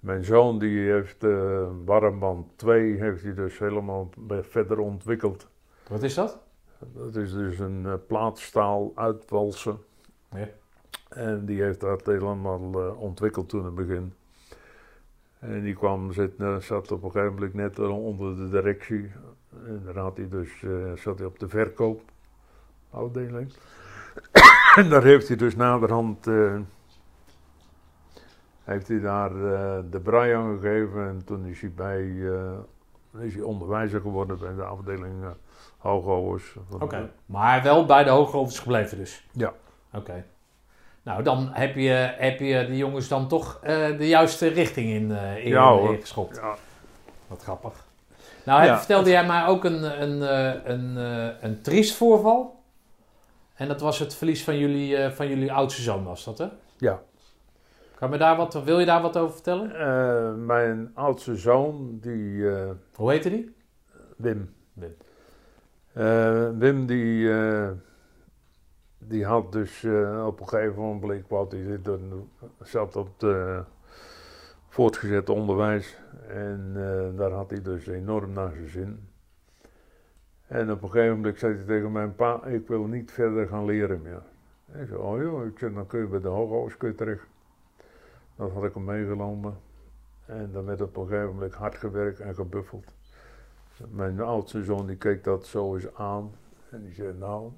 [0.00, 4.08] Mijn zoon die heeft eh warmband 2, heeft hij dus helemaal
[4.40, 5.48] verder ontwikkeld.
[5.88, 6.38] Wat is dat?
[6.78, 9.78] Dat is dus een plaatstaal uitwalsen.
[10.30, 10.48] Ja.
[11.08, 14.14] En die heeft dat helemaal ontwikkeld toen in het begin.
[15.42, 19.12] En die kwam, zit, zat op een gegeven moment net onder de directie.
[19.66, 23.52] En daar had hij dus, eh, zat hij op de verkoopafdeling.
[24.78, 26.60] en daar heeft hij dus naderhand, eh,
[28.64, 31.08] heeft hij daar eh, de brei aan gegeven.
[31.08, 35.24] En toen is hij bij, eh, is hij onderwijzer geworden bij de afdeling
[35.78, 36.56] Hoogovers.
[36.80, 37.10] Oké.
[37.26, 39.28] Maar wel bij de Hoogovens gebleven dus?
[39.32, 39.52] Ja.
[39.92, 40.24] Oké.
[41.02, 45.12] Nou, dan heb je, heb je de jongens dan toch eh, de juiste richting in,
[45.12, 45.96] eh in, Ja, hoor.
[46.00, 46.36] geschopt.
[46.36, 46.54] Ja,
[47.26, 47.86] Wat grappig.
[48.44, 48.78] Nou, Ja.
[48.78, 52.60] vertelde jij mij ook een, een, eh, een, eh, een triest voorval.
[53.54, 56.46] En dat was het verlies van jullie, eh, van jullie oudste zoon, was dat hè?
[56.78, 57.00] Ja.
[57.94, 59.76] Kan me daar wat, wil je daar wat over vertellen?
[59.78, 63.54] Eh, mijn oudste zoon, die eh, Hoe heette die?
[64.16, 64.54] Wim.
[64.72, 64.96] Wim.
[65.92, 67.68] Eh, Wim die, eh,
[69.12, 71.88] die had dus eh, op een gegeven moment, wat hij zit,
[72.60, 73.64] zat op het
[74.68, 75.98] voortgezet onderwijs.
[76.28, 79.08] En eh, daar had hij dus enorm naar zijn zin.
[80.46, 83.64] En op een gegeven moment zei hij tegen mijn pa, ik wil niet verder gaan
[83.64, 84.22] leren meer.
[84.82, 87.26] Ik zei, oh joh, ik zei, dan kun je bij de Hooghoofdskut terecht.
[88.36, 89.56] Dat had ik hem meegenomen.
[90.26, 92.94] En dan werd op een gegeven moment hard gewerkt en gebuffeld.
[93.90, 96.32] Mijn oudste zoon die keek dat zo eens aan.
[96.70, 97.50] En die zei, nou,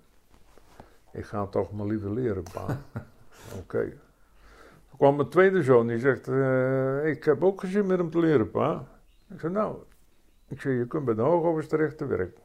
[1.15, 2.67] ik ga toch maar liever leren, pa.
[3.61, 3.83] Oké.
[4.89, 8.19] Toen kwam mijn tweede zoon, die zegt, eh, ik heb ook gezin met hem te
[8.19, 8.85] leren, pa.
[9.33, 9.77] Ik zei, nou,
[10.49, 12.37] ik zei, je kunt bij de hoogovers terecht te werk.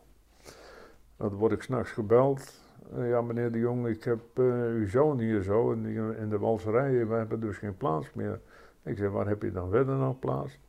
[1.17, 2.53] Dan word ik s'nachts gebeld.
[2.95, 6.29] Eh, ja, meneer de Jong, ik heb eh, uw zoon hier zo in, die- in
[6.29, 7.07] de walserij.
[7.07, 8.39] We hebben dus geen plaats meer.
[8.83, 10.59] Ik zei, waar heb je dan verder nog plaats?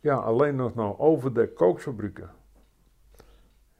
[0.00, 2.30] Ja, alleen nog nou over de kookfabrieken.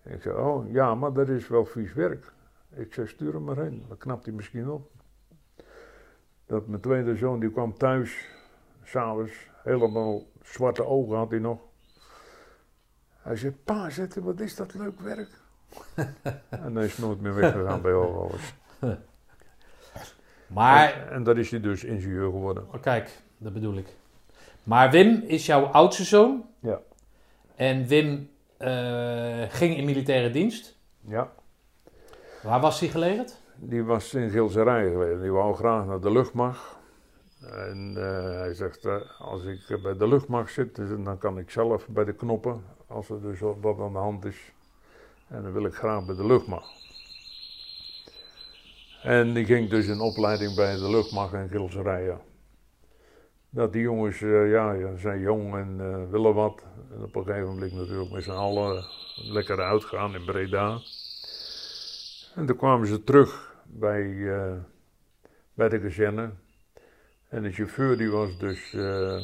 [0.02, 2.32] Ik zei, oh ja, maar dat is wel vies werk.
[2.70, 4.90] Ik zei, stuur hem maar heen, dan knapt hij misschien op.
[6.46, 8.26] Dat mijn tweede zoon, die kwam thuis,
[8.84, 11.60] s'avonds, helemaal zwarte ogen had hij nog.
[13.16, 13.90] Hij zei, pa,
[14.22, 15.30] wat is dat leuk werk.
[16.48, 18.54] en hij is nooit meer weggegaan bij Hooghoofd.
[20.46, 22.66] Maar, En, en dat is hij dus ingenieur geworden.
[22.72, 23.86] oh, kijk, dat bedoel ik.
[24.62, 26.44] Maar Wim is jouw oudste zoon.
[26.60, 26.80] Ja.
[27.54, 30.76] En Wim eh, ging in militaire dienst.
[31.00, 31.32] Ja.
[32.46, 33.40] Waar was hij gelegerd?
[33.56, 35.20] Die was in Gilserij geweest.
[35.20, 36.76] Die wou graag naar de luchtmacht.
[37.40, 41.50] En eh, hij zegt, eh, als ik bij de luchtmacht zit, dus dan kan ik
[41.50, 44.52] zelf bij de knoppen, als er dus wat aan de hand is.
[45.28, 46.84] En dan wil ik graag bij de luchtmacht.
[49.02, 52.04] En die ging dus in opleiding bij de luchtmacht in Gilserij.
[52.04, 52.20] ja.
[53.50, 56.62] Dat die jongens, eh, ja, zijn jong en willen wat.
[56.90, 58.84] En op een gegeven moment natuurlijk met z'n allen
[59.14, 60.78] lekker uitgaan in Breda.
[62.36, 64.56] En toen kwamen ze terug bij, eh,
[65.54, 66.30] bij de kazerne.
[67.28, 69.18] En de chauffeur die was dus eh,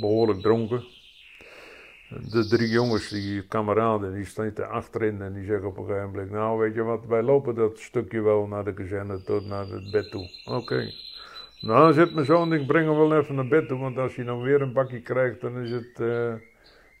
[0.00, 0.84] behoorlijk dronken.
[2.08, 6.30] De drie jongens, die kameraden, die er achterin en die zeggen op een gegeven moment...
[6.30, 9.90] Nou, weet je wat, wij lopen dat stukje wel naar de kazerne tot naar het
[9.90, 10.30] bed toe.
[10.44, 10.90] Oké.
[11.60, 14.24] Nou, zit mijn zoon, ik breng hem wel even naar bed toe, want als hij
[14.24, 16.00] dan weer een bakje krijgt, dan is het...
[16.00, 16.34] eh,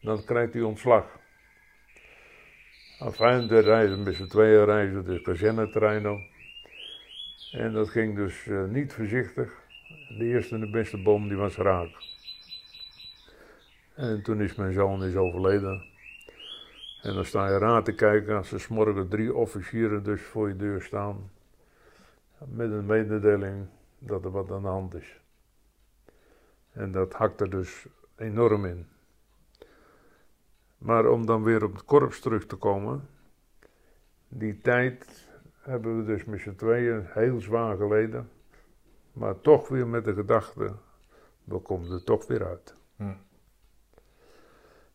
[0.00, 1.17] dan krijgt hij ontslag.
[3.00, 6.20] Enfin, de reizen met z'n tweeën reizen de kazernetrein op.
[7.52, 9.52] En dat ging dus eh, niet voorzichtig.
[10.18, 11.90] De eerste en de beste boom die was raak.
[13.94, 15.84] En toen is mijn zoon is overleden.
[17.02, 20.56] En dan sta je raar te kijken als er morgen drie officieren dus voor je
[20.56, 21.30] deur staan.
[22.44, 23.66] Met een mededeling
[23.98, 25.20] dat er wat aan de hand is.
[26.72, 27.86] En dat hakt er dus
[28.16, 28.86] enorm in.
[30.78, 33.08] Maar om dan weer op het korps terug te komen.
[34.28, 35.28] Die tijd
[35.60, 38.30] hebben we dus met z'n tweeën heel zwaar geleden.
[39.12, 40.72] Maar toch weer met de gedachte,
[41.44, 42.74] we komen er toch weer uit.
[42.96, 43.12] Hm.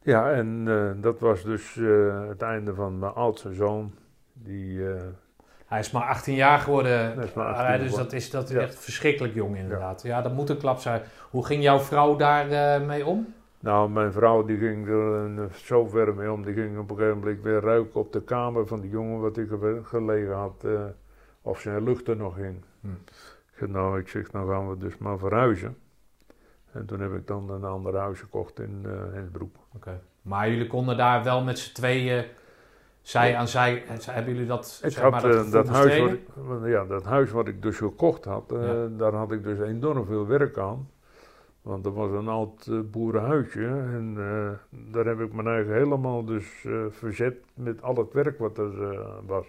[0.02, 3.94] Ja, en eh, dat was dus eh, het einde van mijn oudste zoon.
[4.34, 5.02] Die, eh,
[5.66, 7.14] Hij is maar 18 jaar geworden.
[7.16, 8.62] Hij is maar 18 Ah, dus dat is, dat is Ja.
[8.62, 10.02] echt verschrikkelijk jong inderdaad.
[10.02, 10.22] Ja.
[10.22, 11.02] dat moet een klap zijn.
[11.30, 13.34] Hoe ging jouw vrouw daar mee om?
[13.64, 16.43] Nou, mijn vrouw die ging er zo ver mee om.
[16.43, 19.38] Die ging op een gegeven moment weer ruiken op de kamer van die jongen wat
[19.38, 20.64] ik ge- gelegen had.
[20.64, 20.82] eh,
[21.41, 22.64] of zijn lucht er nog in.
[22.82, 22.88] Hm.
[23.51, 25.78] Ik zeg, nou, ik zeg, nou gaan we dus maar verhuizen.
[26.72, 29.55] En toen heb ik dan een ander huis gekocht in eh Hensbroek.
[29.76, 29.99] Oké.
[30.22, 32.26] Maar jullie konden daar wel met z'n tweeën,
[33.01, 35.68] zij aan zij, en zij- hebben jullie dat, Ik zeg had maar, dat, eh, dat,
[35.68, 35.99] huis
[36.36, 38.88] wat ja, dat huis wat ik dus gekocht had, Ja.
[38.97, 40.89] daar had ik dus enorm veel werk aan.
[41.64, 46.26] Want er was een oud eh, boerenhuisje en eh, daar heb ik mijn eigen helemaal
[46.26, 49.45] dus eh, verzet met al het werk wat er was.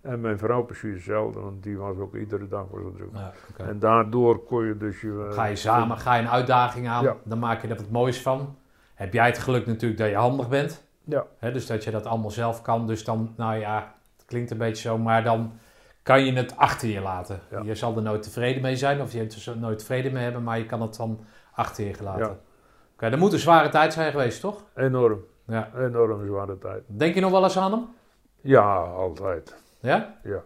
[0.00, 3.10] En mijn vrouw precies hetzelfde, want die was ook iedere dag was er druk.
[3.12, 3.32] Ja.
[3.56, 5.28] En daardoor kon je dus je...
[5.30, 7.16] Ga je samen, ga je een uitdaging aan, Ja.
[7.24, 8.56] dan maak je er wat moois van.
[8.94, 10.84] Heb jij het geluk natuurlijk dat je handig bent.
[11.04, 11.26] Ja.
[11.38, 12.86] Hè, dus dat je dat allemaal zelf kan.
[12.86, 15.52] Dus dan, nou ja, het klinkt een beetje zo, maar dan
[16.02, 17.40] kan je het achter je laten.
[17.50, 17.62] Ja.
[17.62, 20.42] Je zal er nooit tevreden mee zijn, of je hebt er nooit tevreden mee hebben,
[20.42, 21.20] maar je kan het dan
[21.60, 22.26] achter je laten.
[22.26, 22.36] Ja.
[22.94, 24.64] Oké, dat moet een zware tijd zijn geweest, toch?
[24.74, 25.70] Enorm, Ja.
[25.76, 26.82] enorm zware tijd.
[26.86, 27.88] Denk je nog wel eens aan hem?
[28.40, 29.56] Ja, altijd.
[29.80, 30.18] Ja?
[30.22, 30.42] Ja.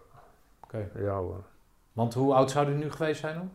[0.64, 0.90] Oké.
[0.94, 1.42] Ja hoor.
[1.92, 3.50] Want hoe oud zou hij nu geweest zijn dan?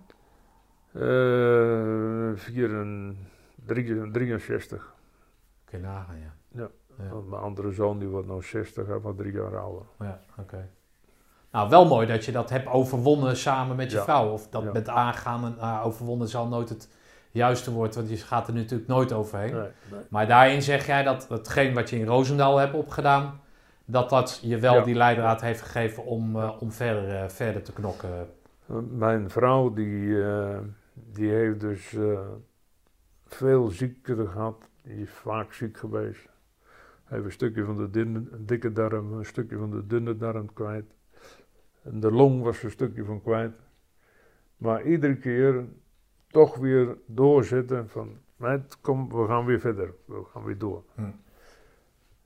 [1.01, 3.17] En-
[3.65, 4.93] drie- 63.
[5.65, 6.33] Kun je nagaan, ja.
[6.51, 6.67] Ja.
[7.03, 9.85] Ja, Want mijn andere zoon die wordt nou 60, hij wordt drie jaar ouder.
[9.99, 10.69] ja oké.
[11.51, 14.03] Nou, wel mooi dat je dat hebt overwonnen samen met je Ja.
[14.03, 14.31] vrouw.
[14.31, 14.71] Of dat Ja.
[14.71, 16.89] met aangaan en ah, overwonnen zal nooit het
[17.31, 19.53] juiste woord, want je gaat er natuurlijk nooit overheen.
[19.53, 19.99] Nee, nee.
[20.09, 23.39] Maar daarin zeg jij dat hetgeen wat je in Roosendaal hebt opgedaan,
[23.85, 24.83] dat dat je wel Ja.
[24.83, 28.09] die leidraad heeft gegeven om, eh, om verder, eh, verder te knokken.
[28.89, 30.57] Mijn vrouw die, eh,
[30.93, 31.95] die heeft dus
[33.27, 34.69] veel ziekten gehad.
[34.83, 36.27] Die is vaak ziek geweest.
[37.05, 40.85] Heeft een stukje van de dinne- dikke darm, een stukje van de dunne darm kwijt.
[41.83, 43.51] En de long was er een stukje van kwijt.
[44.57, 45.65] Maar iedere keer
[46.31, 49.93] toch weer doorzetten van, meid, kom, we gaan weer verder.
[50.05, 50.83] We gaan weer door.
[50.95, 51.01] Hm.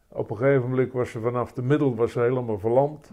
[0.08, 3.12] Op een gegeven moment was ze vanaf de middel was ze helemaal verlamd.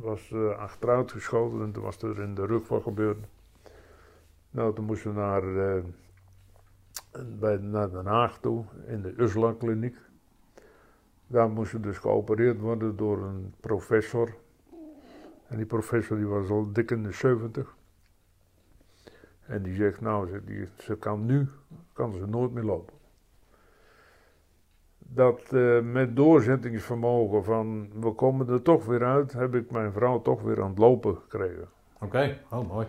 [0.00, 3.18] Was eh, achteruit geschoten en toen was er in de rug wat gebeurd.
[4.50, 5.82] Nou, toen moesten we naar, eh,
[7.38, 9.96] bij, naar Den Haag toe, in de Usla kliniek.
[11.26, 14.34] Daar moest ze dus geopereerd worden door een professor.
[15.46, 17.75] En die professor die was al dik in de 70.
[19.46, 21.48] En die zegt, nou, ze, die, ze kan nu,
[21.92, 22.94] kan ze nooit meer lopen.
[24.98, 30.22] Dat eh, met doorzettingsvermogen van, we komen er toch weer uit, heb ik mijn vrouw
[30.22, 31.68] toch weer aan het lopen gekregen.
[32.00, 32.86] Oké, oh mooi.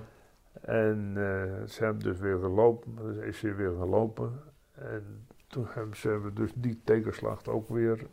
[0.62, 4.42] En eh, ze hebben dus weer gelopen, is ze weer gelopen.
[4.72, 8.08] En toen hebben ze dus die tegenslag ook weer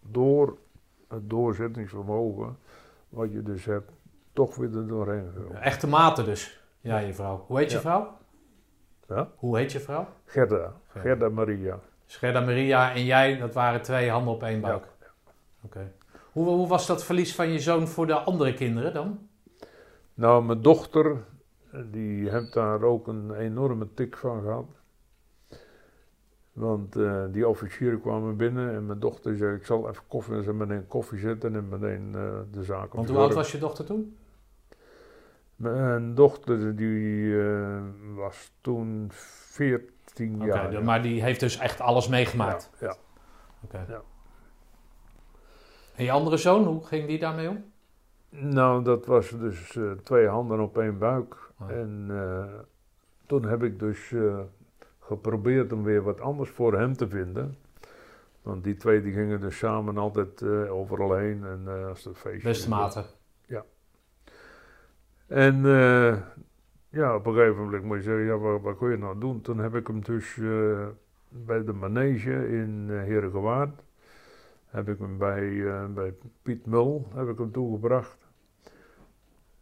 [0.00, 0.56] door
[1.08, 2.56] het doorzettingsvermogen,
[3.08, 3.90] wat je dus hebt,
[4.32, 5.62] toch weer er doorheen gegaan.
[5.62, 7.44] Echte maten dus, ja, je vrouw.
[7.46, 8.16] Hoe heet je vrouw?
[9.08, 9.28] Ja?
[9.36, 10.08] Hoe heet je vrouw?
[10.24, 11.78] Gerda, Gerda Maria.
[12.06, 14.84] Gerda Maria en jij, dat waren twee handen op één buik.
[15.64, 15.92] Oké.
[16.32, 19.28] Hoe, hoe was dat verlies van je zoon voor de andere kinderen dan?
[20.14, 21.16] Nou, mijn dochter,
[21.90, 24.66] die heeft daar ook een enorme tik van gehad.
[26.52, 30.42] Want eh, die officieren kwamen binnen en mijn dochter zei, ik zal even koffie, en
[30.42, 32.22] ze meteen koffie zetten en meteen eh,
[32.52, 34.16] de zaak Want hoe oud was je dochter toen?
[35.60, 37.78] Mijn dochter die eh,
[38.14, 40.70] was toen 14 Oké, jaar.
[40.70, 42.70] de- maar die heeft dus echt alles meegemaakt.
[42.80, 42.96] Ja, ja.
[43.64, 43.84] Oké.
[43.88, 44.00] Ja.
[45.94, 47.64] En je andere zoon, hoe ging die daarmee om?
[48.28, 51.36] Nou, dat was dus eh, twee handen op één buik.
[51.60, 51.70] Oh.
[51.70, 52.44] En eh,
[53.26, 54.14] toen heb ik dus
[55.00, 57.56] geprobeerd om weer wat anders voor hem te vinden.
[58.42, 62.68] Want die twee die gingen dus samen altijd overal heen en als het feestje Beste
[62.68, 63.04] maten.
[65.30, 66.16] En eh,
[66.88, 69.40] ja, op een gegeven moment moet je zeggen, ja, wat, wat kun je nou doen?
[69.40, 70.86] Toen heb ik hem dus eh,
[71.30, 73.82] bij de manege in uh, Herengewaard,
[74.66, 78.18] heb ik hem bij, eh, bij Piet Mul heb ik hem toegebracht.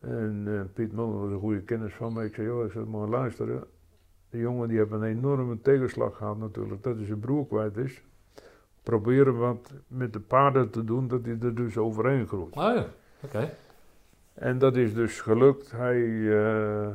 [0.01, 2.25] En eh, Piet Mul was een goede kennis van me.
[2.25, 3.65] Ik zei, joh, ik zei, maar luisteren,
[4.31, 8.03] die jongen die heeft een enorme tegenslag gehad natuurlijk, dat hij zijn broer kwijt is.
[8.83, 12.57] Proberen wat met de paarden te doen, dat hij er dus overheen groeit.
[12.57, 12.87] Oh ja,
[13.21, 13.51] oké.
[14.39, 15.71] En dat is dus gelukt.
[15.71, 16.03] Hij,
[16.39, 16.87] eh,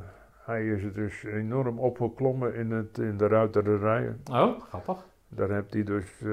[0.46, 4.14] hij is er dus enorm opgeklommen in, het, in de.
[4.32, 4.98] Oh, grappig.
[5.28, 6.30] Daar heeft hij dus eh,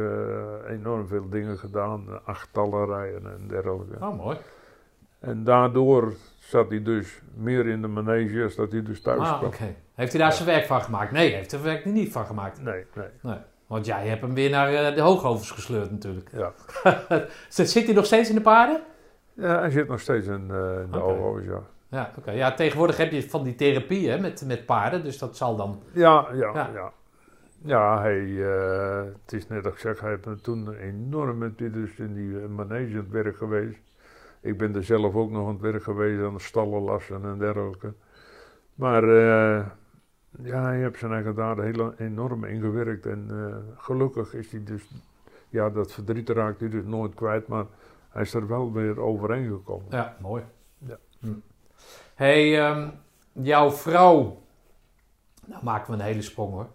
[0.68, 4.06] enorm veel dingen gedaan, achttallen rijden en dergelijke.
[4.06, 4.36] Oh, mooi.
[5.20, 9.38] En daardoor zat hij dus meer in de manege als dat hij dus thuis Ah,
[9.38, 9.48] kwam.
[9.48, 9.74] oké.
[9.94, 11.10] Heeft hij daar zijn werk van gemaakt?
[11.12, 12.62] Nee, hij heeft er zijn werk niet van gemaakt.
[12.62, 12.84] Nee,
[13.22, 13.36] nee.
[13.66, 16.30] Want jij hebt hem weer naar eh, de hoogovens gesleurd natuurlijk.
[16.32, 16.52] Ja.
[17.48, 18.80] Zit hij nog steeds in de paarden?
[19.40, 20.34] Ja, hij zit nog steeds in,
[20.82, 21.00] in de.
[21.00, 21.62] OO's, ja.
[21.90, 22.30] Ja, oké.
[22.30, 25.82] Ja, tegenwoordig heb je van die therapie hè, met, met paarden, dus dat zal dan...
[25.92, 26.70] Ja, ja, Ja.
[26.74, 26.92] ja.
[27.62, 28.00] ja.
[28.00, 31.98] hij, eh, het is net als ik zeg, hij heeft toen enorm met die, dus
[31.98, 33.78] in die manege aan het werk geweest.
[34.40, 37.38] Ik ben er zelf ook nog aan het werk geweest, aan de stallen lassen en
[37.38, 37.92] dergelijke.
[38.74, 39.66] Maar eh,
[40.42, 44.90] ja, hij heeft zijn eigen daden heel enorm ingewerkt en eh, gelukkig is hij dus,
[45.48, 47.64] ja, dat verdriet raakt hij dus nooit kwijt, maar
[48.10, 49.86] hij is er wel weer overheen gekomen.
[49.90, 50.42] Ja, mooi.
[50.86, 50.98] Ja.
[51.20, 51.32] Hm.
[52.14, 52.88] hey, ehm,
[53.32, 54.42] jouw vrouw...
[55.46, 56.68] Nou maken we een hele sprong hoor.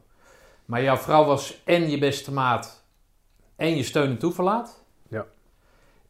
[0.65, 2.83] Maar jouw vrouw was en je beste maat
[3.55, 4.83] en je steun en toeverlaat.
[5.07, 5.25] Ja.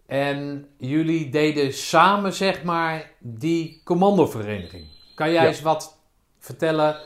[0.06, 4.88] En jullie deden samen, zeg maar, die commandovereniging.
[5.16, 5.48] Kan jij Ja.
[5.48, 6.00] eens wat
[6.40, 6.98] vertellen?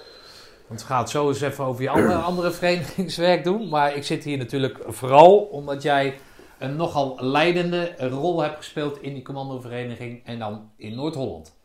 [0.68, 3.70] Want we gaan het zo eens even over je andere, andere verenigingswerk doen.
[3.70, 6.20] Maar ik zit hier natuurlijk vooral omdat jij
[6.60, 11.58] een nogal leidende rol hebt gespeeld in die commandovereniging en dan in Noord-Holland.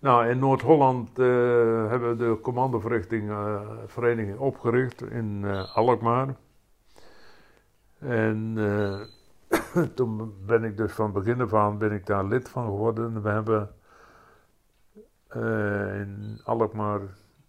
[0.00, 1.26] Nou, in Noord-Holland eh,
[1.88, 6.36] hebben we de commandoverrichting eh, vereniging opgericht in eh, Alkmaar.
[7.98, 12.64] En eh, toen ben ik dus van begin af aan ben ik daar lid van
[12.64, 13.22] geworden.
[13.22, 13.70] We hebben
[16.00, 17.00] in Alkmaar,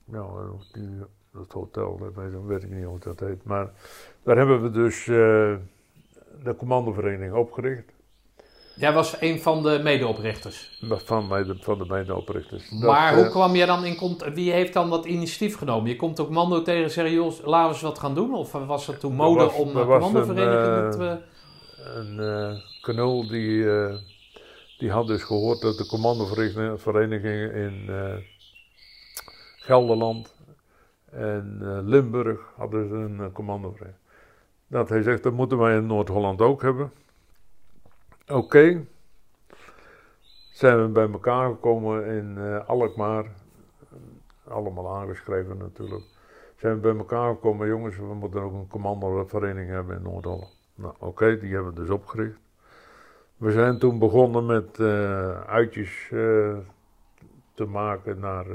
[0.04, 0.26] ja,
[0.72, 0.90] die,
[1.32, 2.14] dat hotel, dat
[2.46, 3.72] weet, ik niet hoe dat heet, maar
[4.24, 5.06] daar hebben we dus
[6.44, 7.92] de commandovereniging opgericht.
[8.76, 10.78] Jij was een van de medeoprichters.
[10.82, 12.70] Van, de- van de medeoprichters.
[12.70, 14.34] Maar eh, hoe kwam je dan in contact?
[14.34, 15.90] Wie heeft dan dat initiatief genomen?
[15.90, 18.34] Je komt op commando tegen serieus, laten we eens wat gaan doen?
[18.34, 21.18] Of was het toen mode was- om was commandovereniging een, eh, eh,
[21.96, 23.96] Een eh knul die, eh,
[24.78, 28.14] die had dus gehoord dat de commandoverenigingen in eh,
[29.60, 30.36] Gelderland
[31.12, 33.98] en eh, Limburg hadden een commandovereniging.
[34.70, 36.92] Dat hij zegt, dat moeten wij in Noord-Holland ook hebben.
[38.28, 38.86] Oké.
[40.52, 43.26] Zijn we bij elkaar gekomen in eh, Alkmaar.
[44.48, 46.04] Allemaal aangeschreven natuurlijk.
[46.56, 50.58] Zijn we bij elkaar gekomen, jongens, we moeten ook een commandovereniging hebben in Noord-Holland.
[50.76, 52.40] Nou, oké, die hebben we dus opgericht.
[53.38, 56.58] We zijn toen begonnen met eh, uitjes eh,
[57.54, 58.46] te maken naar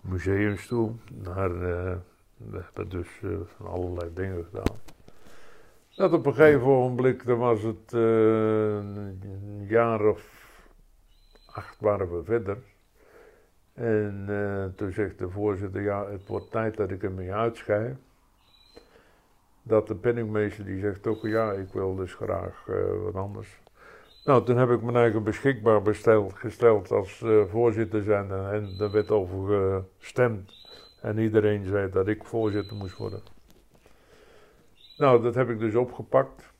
[0.00, 0.92] museums toe.
[1.12, 1.50] Naar,
[2.50, 4.76] we hebben dus eh, van allerlei dingen gedaan.
[5.96, 10.22] Dat op een gegeven ogenblik, dan was het eh, een jaar of
[11.46, 12.58] acht waren we verder.
[13.74, 17.96] En eh, toen zegt de voorzitter, ja, het wordt tijd dat ik ermee uitschrijf
[19.62, 22.64] dat de penningmeester die zegt ook, ja, ik wil dus graag
[23.02, 23.60] wat anders.
[24.24, 28.90] Nou, toen heb ik mijn eigen beschikbaar besteld, gesteld als voorzitter zijn en, en er
[28.90, 30.63] werd over gestemd.
[31.04, 33.20] En iedereen zei dat ik voorzitter moest worden.
[34.96, 36.52] Nou, dat heb ik dus opgepakt.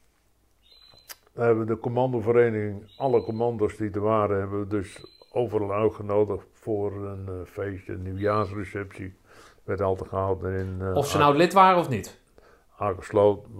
[1.32, 6.46] Dan hebben we de commandovereniging, alle commando's die er waren, hebben we dus overal uitgenodigd
[6.52, 9.14] voor een eh, feestje, een nieuwjaarsreceptie.
[9.64, 10.76] Werd altijd gehouden in...
[10.80, 12.20] eh, of ze nou lid waren of niet?
[12.78, 13.50] aangesloten.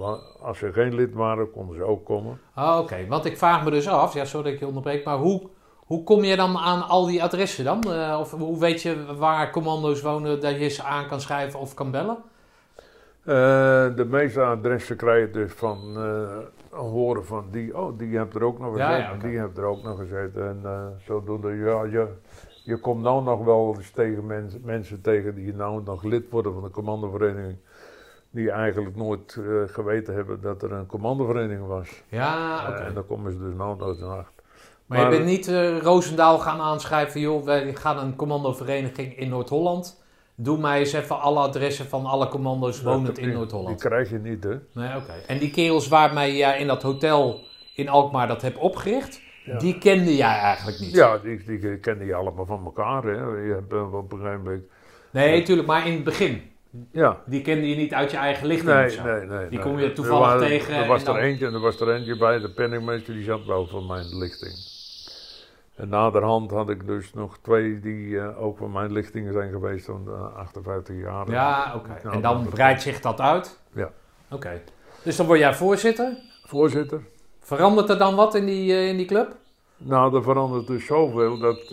[0.41, 2.41] Als ze geen lid waren, konden ze ook komen.
[2.55, 5.17] Ah, Oké, want ik vraag me dus af, ja, sorry dat ik je onderbreek, maar
[5.17, 5.49] hoe,
[5.85, 7.83] hoe kom je dan aan al die adressen dan?
[7.83, 11.75] Eh, of hoe weet je waar commando's wonen dat je ze aan kan schrijven of
[11.75, 12.17] kan bellen?
[13.21, 13.35] Eh,
[13.97, 18.43] de meeste adressen krijg je dus van eh, horen van die, oh, die hebt er
[18.43, 20.49] ook nog gezeten, ja, die hebt er ook nog gezeten.
[20.49, 22.07] En zodoende, ja, je,
[22.65, 26.53] je komt nou nog wel eens tegen mensen, mensen tegen die nou nog lid worden
[26.53, 27.57] van de commandovereniging.
[28.31, 32.03] Die eigenlijk nooit geweten hebben dat er een commandovereniging was.
[32.09, 34.34] Ja, en dan komen ze dus nou nooit naar achter.
[34.87, 40.03] Maar, je bent niet eh Roosendaal gaan aanschrijven, joh, wij gaan een commandovereniging in Noord-Holland.
[40.37, 43.79] Doe mij eens even alle adressen van alle commando's wonend in Noord-Holland.
[43.81, 44.51] Die krijg je niet, hè?
[44.73, 45.13] Nee, oké.
[45.27, 47.41] En die kerels waarmee jij in dat hotel
[47.75, 49.59] in Alkmaar dat hebt opgericht, Ja.
[49.59, 50.91] die kende jij eigenlijk niet?
[50.95, 53.11] Ja, die, die kennen je allemaal van elkaar, hè?
[53.47, 54.63] Je hebt eh, op een gegeven moment...
[55.11, 56.43] Nee, tuurlijk, maar in het begin.
[56.93, 58.73] Ja, Die kende je niet uit je eigen lichting
[59.05, 59.49] Nee, nee, nee.
[59.49, 61.81] Die kom je Er toevallig waren- tegen Er was dan- er eentje en er was
[61.81, 64.73] er eentje bij, de penningmeester, die zat wel van mijn lichting.
[65.75, 69.87] En naderhand had ik dus nog twee die eh, ook van mijn lichting zijn geweest
[69.87, 71.31] van eh, 58 jaar.
[71.31, 72.01] Ja, oké.
[72.03, 73.61] Nou, en dan breidt zich dat uit?
[73.73, 73.91] Ja.
[74.31, 74.63] Oké.
[75.03, 76.17] Dus dan word jij voorzitter.
[76.45, 77.01] Voorzitter.
[77.41, 79.37] Verandert er dan wat in die, eh, in die club?
[79.77, 81.71] Nou, er verandert dus zoveel dat eh,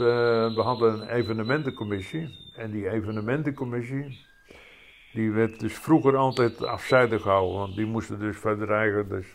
[0.56, 2.52] we hadden een evenementencommissie.
[2.56, 4.26] En die evenementencommissie,
[5.14, 7.58] die werd dus vroeger altijd afzijdig gehouden.
[7.58, 9.10] Want die moesten dus verder eigen.
[9.10, 9.28] Dus.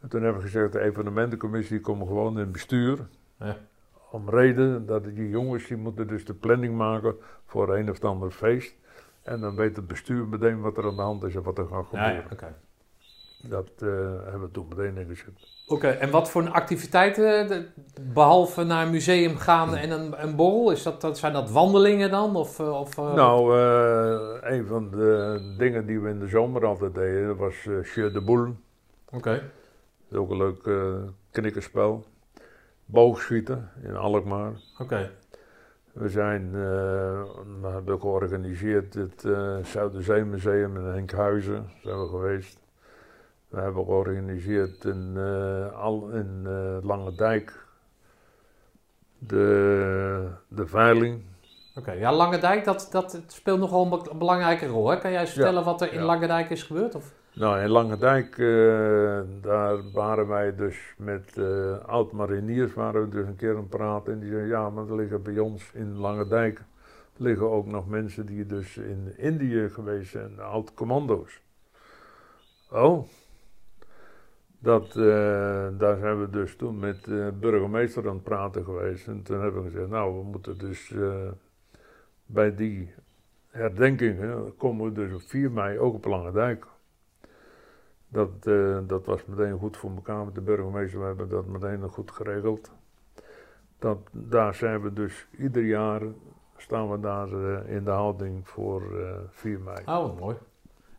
[0.00, 2.98] En toen hebben we gezegd, de evenementencommissie komen gewoon in het bestuur.
[3.38, 3.56] Ja.
[4.10, 7.14] Om reden dat die jongens, die moeten dus de planning maken
[7.46, 8.74] voor een of ander feest.
[9.22, 11.66] En dan weet het bestuur meteen wat er aan de hand is en wat er
[11.66, 12.24] gaat gebeuren.
[12.32, 12.54] Oké.
[13.42, 13.88] Dat eh,
[14.22, 15.48] hebben we toen meteen ingezet.
[15.66, 17.66] Oké, en wat voor activiteiten,
[18.00, 22.10] behalve naar een museum gaan en een, een borrel, is dat, dat, zijn dat wandelingen
[22.10, 22.36] dan?
[22.36, 23.58] Of, eh, of, eh, Nou,
[24.42, 28.20] een van de dingen die we in de zomer altijd deden, was uh, Jeu de
[28.20, 28.52] Boule.
[29.10, 29.30] Oké.
[29.30, 29.40] Dat
[30.10, 32.04] is ook een leuk eh knikkerspel.
[32.90, 34.52] Boogschieten in Alkmaar.
[34.78, 35.10] Oké.
[35.92, 37.22] We zijn, eh,
[37.60, 42.58] we hebben georganiseerd het uh, Zuiderzeemuseum in Enkhuizen, zijn we geweest.
[43.48, 47.66] We hebben georganiseerd in, eh, al, in eh, Lange Dijk
[49.18, 51.22] de, de veiling.
[51.74, 54.88] Oké, ja, Lange dat, dat speelt nogal een be- belangrijke rol.
[54.88, 54.98] Hè?
[54.98, 56.04] Kan jij eens Ja, vertellen wat er in ja.
[56.04, 56.94] Lange Dijk is gebeurd?
[56.94, 57.12] Of?
[57.34, 63.26] Nou, in Lange Dijk, eh, daar waren wij dus met eh oud-mariniers, waren we dus
[63.26, 64.12] een keer aan het praten.
[64.12, 66.62] En die zeiden, ja, maar er liggen bij ons in Lange Dijk,
[67.16, 71.40] liggen ook nog mensen die dus in Indië geweest zijn, oud-commando's.
[72.70, 73.08] Oh,
[74.58, 79.06] dat, eh, daar zijn we dus toen met de burgemeester aan het praten geweest.
[79.06, 80.94] En toen hebben we gezegd, nou, we moeten dus
[82.26, 82.94] bij die
[83.50, 86.66] herdenkingen, komen we dus op 4 mei ook op Lange Dijk.
[88.08, 91.00] Dat, eh, dat was meteen goed voor elkaar met de burgemeester.
[91.00, 92.70] We hebben dat meteen nog goed geregeld.
[93.78, 96.02] Dat, daar zijn we dus ieder jaar
[96.56, 99.76] staan we daar eh, in de houding voor eh 4 mei.
[99.86, 100.36] Oh, wat mooi.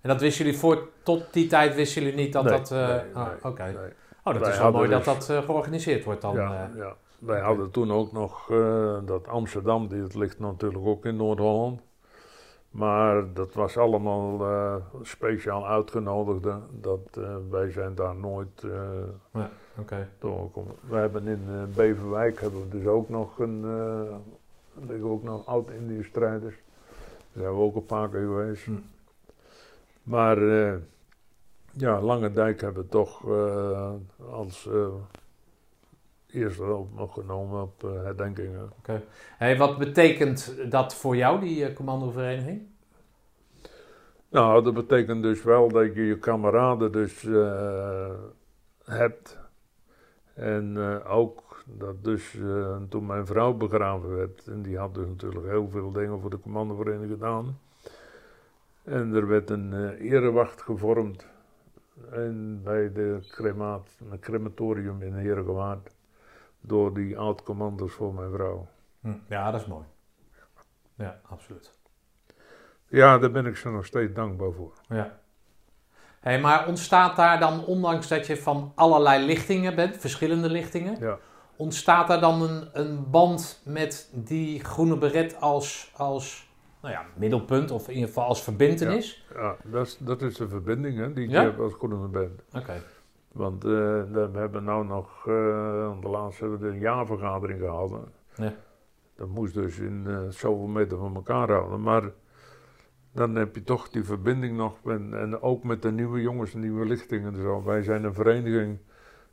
[0.01, 2.71] En dat wisten jullie voor, tot die tijd wisten jullie niet dat Nee, dat...
[2.71, 3.93] eh, nee, ah, nee.
[4.23, 6.35] Oh, dat Wij is wel mooi dat dus- dat eh, georganiseerd wordt dan.
[6.35, 6.77] ja, eh.
[6.77, 6.95] ja.
[7.19, 11.81] Wij hadden toen ook nog eh, dat Amsterdam, dit ligt natuurlijk ook in Noord-Holland.
[12.71, 16.63] Maar dat was allemaal eh, speciaal uitgenodigden.
[16.71, 19.41] Dat, eh, wij zijn daar nooit eh
[19.89, 20.75] Ja, doorgekomen.
[20.87, 23.61] We hebben in Beverwijk hebben we dus ook nog een,
[24.87, 26.55] liggen ook nog oud-Indië strijders.
[27.33, 28.65] Daar zijn we ook een paar keer geweest.
[28.65, 28.71] Hm.
[30.03, 30.39] Maar
[31.71, 33.25] ja, Lange Dijk hebben we toch
[34.31, 34.69] als
[36.31, 38.71] eerste op nog genomen op eh, herdenkingen.
[39.37, 42.61] Hey, wat betekent dat voor jou, die eh, commandovereniging?
[44.29, 48.11] Nou, dat betekent dus wel dat je je kameraden dus eh,
[48.83, 49.37] hebt.
[50.33, 52.37] En ook dat dus
[52.89, 56.39] toen mijn vrouw begraven werd, en die had dus natuurlijk heel veel dingen voor de
[56.39, 57.59] commandovereniging gedaan.
[58.83, 61.27] En er werd een erewacht gevormd
[62.11, 65.91] en bij de cremaat, een crematorium in Herengewaard
[66.61, 68.67] door die oud-commando's voor mijn vrouw.
[69.01, 69.85] Hm, Ja, dat is mooi.
[70.95, 71.77] Ja, absoluut.
[72.87, 74.73] Ja, daar ben ik ze nog steeds dankbaar voor.
[74.87, 75.19] Ja.
[76.19, 81.17] Hey, maar ontstaat daar dan, ondanks dat je van allerlei lichtingen bent, verschillende lichtingen, Ja.
[81.55, 86.49] ontstaat daar dan een, een band met die groene beret als, als
[86.81, 89.25] nou ja, middelpunt of in ieder geval als verbindenis?
[89.33, 91.41] Ja, dat is, dat is de verbinding hè, die ik Ja?
[91.43, 92.41] heb als groene band.
[92.53, 92.81] Oké.
[93.31, 93.69] Want eh,
[94.11, 98.03] we hebben nou nog, eh, de laatste hebben we een jaarvergadering gehouden.
[98.35, 98.53] Ja.
[99.15, 101.81] Dat moest dus in eh, zoveel meter van elkaar houden.
[101.81, 102.03] Maar
[103.13, 104.77] dan heb je toch die verbinding nog.
[104.85, 107.63] En, en ook met de nieuwe jongens, de nieuwe lichtingen en zo.
[107.63, 108.77] Wij zijn een vereniging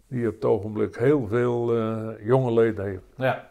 [0.09, 1.75] die op het ogenblik heel veel
[2.21, 3.03] jonge leden heeft.
[3.17, 3.51] Ja.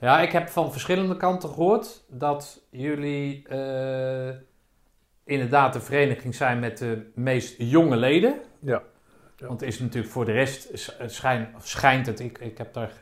[0.00, 3.46] ja, ik heb van verschillende kanten gehoord dat jullie
[5.24, 8.40] inderdaad de vereniging zijn met de meest jonge leden.
[8.58, 8.82] Ja.
[9.38, 9.46] Ja.
[9.46, 12.92] Want het is natuurlijk voor de rest sch- schijn, schijnt het, ik, ik heb daar,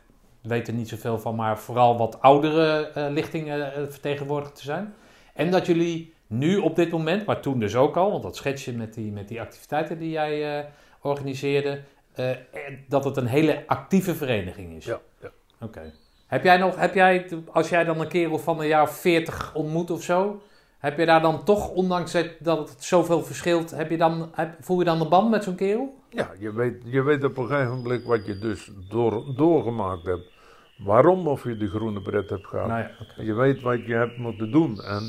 [0.41, 4.93] weet er niet zoveel van, maar vooral wat oudere eh, lichtingen eh, vertegenwoordigd te zijn.
[5.33, 8.65] En dat jullie nu op dit moment, maar toen dus ook al, want dat schets
[8.65, 10.65] je met die, met die activiteiten die jij eh,
[11.01, 11.81] organiseerde,
[12.87, 14.85] dat het een hele actieve vereniging is.
[14.85, 15.29] Ja, ja.
[15.61, 15.93] Oké.
[16.27, 19.55] Heb jij nog, heb jij, als jij dan een kerel van een jaar of 40
[19.55, 20.41] ontmoet of zo,
[20.77, 24.55] heb je daar dan toch, ondanks het- dat het zoveel verschilt, heb je dan, heb,
[24.59, 25.95] voel je dan een band met zo'n kerel?
[26.09, 30.31] Ja, je weet, je weet op een gegeven moment wat je dus door, doorgemaakt hebt.
[30.77, 32.67] Waarom of je die groene bret hebt gehad.
[32.67, 33.23] Nou ja.
[33.23, 34.81] Je weet wat je hebt moeten doen.
[34.81, 35.03] En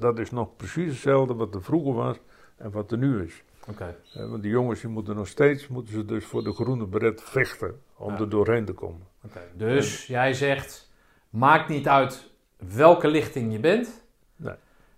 [0.00, 2.16] dat is nog precies hetzelfde wat er vroeger was
[2.56, 3.42] en wat er nu is.
[3.78, 7.22] Eh, Want die jongens die moeten nog steeds moeten ze dus voor de groene beret
[7.24, 8.18] vechten om Ja.
[8.18, 9.06] er doorheen te komen.
[9.54, 10.90] Dus jij zegt,
[11.30, 14.06] maakt niet uit welke lichting je bent.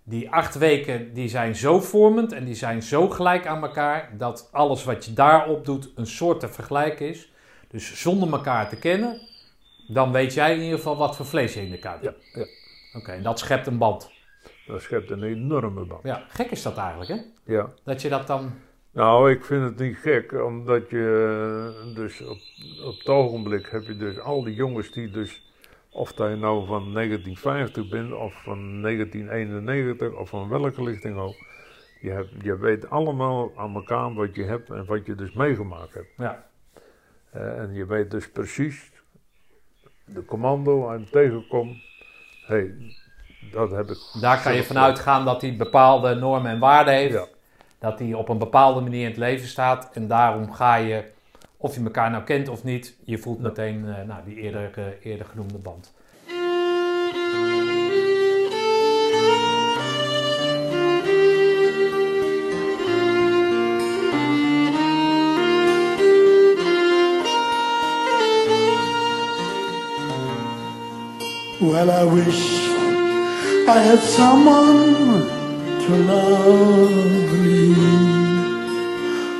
[0.03, 4.49] Die acht weken die zijn zo vormend en die zijn zo gelijk aan elkaar dat
[4.51, 7.31] alles wat je daarop doet een soort te vergelijken is.
[7.67, 9.21] Dus zonder elkaar te kennen,
[9.87, 12.25] dan weet jij in ieder geval wat voor vlees je in de kuip hebt.
[12.33, 12.47] Ja, ja.
[12.99, 14.11] Oké, en dat schept een band.
[14.67, 16.03] Dat schept een enorme band.
[16.03, 17.17] Ja, gek is dat eigenlijk hè?
[17.53, 17.69] Ja.
[17.83, 18.51] Dat je dat dan...
[18.91, 22.37] Nou, ik vind het niet gek, omdat je dus op,
[22.85, 25.50] op het ogenblik heb je dus al die jongens die dus,
[25.91, 31.35] of dat je nou van 1950 bent of van 1991 of van welke lichting ook,
[32.01, 35.93] je, hebt, je weet allemaal aan elkaar wat je hebt en wat je dus meegemaakt
[35.93, 36.09] hebt.
[36.17, 36.49] Ja,
[37.31, 38.91] Eh, en je weet dus precies,
[40.05, 41.77] de commando en tegenkomt,
[42.45, 42.73] hé, hey,
[43.51, 43.97] dat heb ik.
[44.21, 47.13] daar kan je vanuit gaan dat hij bepaalde normen en waarden heeft.
[47.13, 47.25] Ja.
[47.79, 49.89] Dat hij op een bepaalde manier in het leven staat.
[49.93, 51.03] En daarom ga je,
[51.61, 55.11] of je elkaar nou kent of niet, je voelt meteen eh, nou, die eerder, eh,
[55.11, 55.91] eerder genoemde band.
[71.59, 72.69] Well, I wish
[73.67, 75.29] I had someone
[75.85, 77.75] to love me,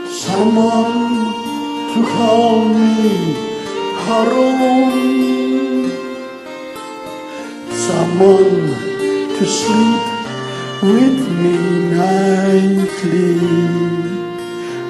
[0.09, 1.40] someone
[1.93, 3.33] to call me
[4.05, 4.41] her
[7.91, 8.67] someone
[9.37, 10.03] to sleep
[10.81, 11.57] with me
[11.97, 13.39] nightly.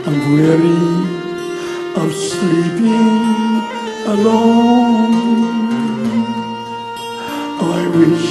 [0.05, 0.81] I'm weary
[2.01, 3.09] of sleeping
[4.13, 5.13] alone.
[7.61, 8.29] Oh, I wish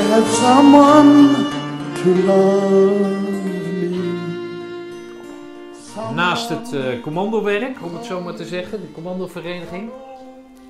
[0.00, 1.12] I had someone
[1.98, 3.25] to love.
[6.16, 9.90] Naast het eh, commandowerk, om het zo maar te zeggen, de commandovereniging,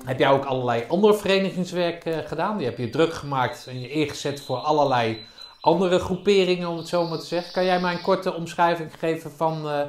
[0.05, 2.57] heb jij ook allerlei ander verenigingswerk eh, gedaan.
[2.57, 5.25] Die heb je druk gemaakt en je ingezet voor allerlei
[5.67, 7.53] andere groeperingen, om het zo maar te zeggen.
[7.53, 9.81] Kan jij mij een korte omschrijving geven van eh,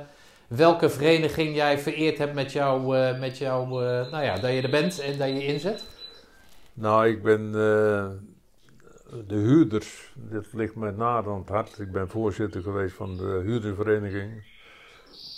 [0.49, 4.63] welke vereniging jij vereerd hebt met jouw, eh, met jouw eh, nou ja, dat je
[4.63, 5.85] er bent en dat je inzet?
[6.75, 7.53] Nou, ik ben
[9.27, 11.79] de huurders, dit ligt mij naar aan het hart.
[11.79, 14.43] Ik ben voorzitter geweest van de huurdersvereniging.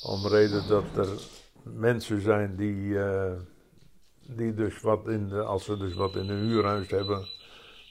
[0.03, 1.09] Om de reden dat er
[1.63, 3.33] mensen zijn die, eh,
[4.27, 7.27] die dus wat in de, als ze dus wat in een huurhuis hebben,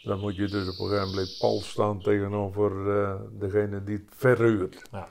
[0.03, 4.07] dan moet je dus op een gegeven moment pal staan tegenover eh, degene die het
[4.15, 4.81] verhuurt.
[4.91, 5.07] Ja.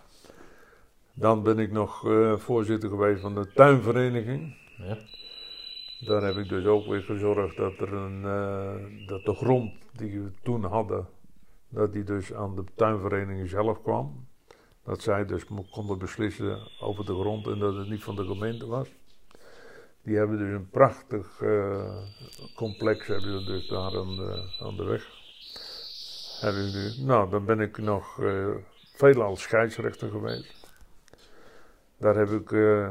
[1.15, 4.57] Dan ben ik nog eh, voorzitter geweest van de tuinvereniging.
[4.77, 4.99] Ja.
[6.01, 8.23] Daar heb ik dus ook weer gezorgd dat, er een,
[9.07, 11.09] dat de grond die we toen hadden,
[11.69, 14.28] dat die dus aan de tuinvereniging zelf kwam.
[14.89, 18.67] Dat zij dus konden beslissen over de grond en dat het niet van de gemeente
[18.67, 18.89] was.
[20.03, 21.97] Die hebben dus een prachtig eh,
[22.57, 25.07] complex hebben ze dus daar aan de, aan de weg.
[26.41, 28.49] Hebben nu- nou, dan ben ik nog eh
[28.95, 30.55] veelal scheidsrechter geweest.
[31.97, 32.89] Daar heb ik eh,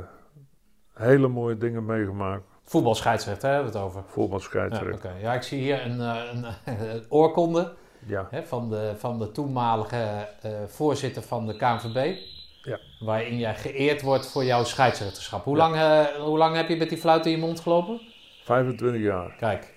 [0.93, 2.43] hele mooie dingen meegemaakt.
[2.63, 4.01] Voetbalscheidsrechter, hebben we het over.
[4.01, 5.09] Ja, Voetbalscheidsrechter.
[5.11, 5.19] oké.
[5.19, 6.45] ja, ik zie hier een, een,
[6.93, 7.73] een oorkonde
[8.05, 8.27] Ja.
[8.31, 12.17] hè, van, de, van de toenmalige eh, voorzitter van de KNVB.
[12.63, 12.79] Ja.
[12.99, 15.43] Waarin jij geëerd wordt voor jouw scheidsrechterschap.
[15.43, 18.01] Hoe, lang, eh, hoe lang heb je met die fluit in je mond gelopen?
[18.43, 19.35] 25 jaar.
[19.39, 19.73] Kijk,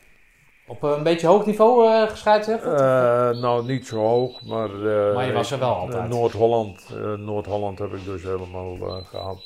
[0.66, 2.02] op een beetje hoog niveau uh?
[2.46, 4.68] Eh, nou, niet zo hoog, maar...
[4.68, 6.08] eh, Maar je was er wel eh, altijd.
[6.08, 9.42] Noord-Holland, eh, Noord-Holland heb ik dus helemaal eh, gehad.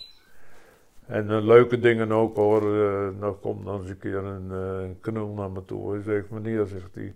[1.06, 2.60] En eh, leuke dingen ook hoor.
[2.62, 5.92] Eh nou komt dan eens een keer een, eh, een knul naar me toe.
[5.92, 7.14] Hij zegt, meneer, zegt hij,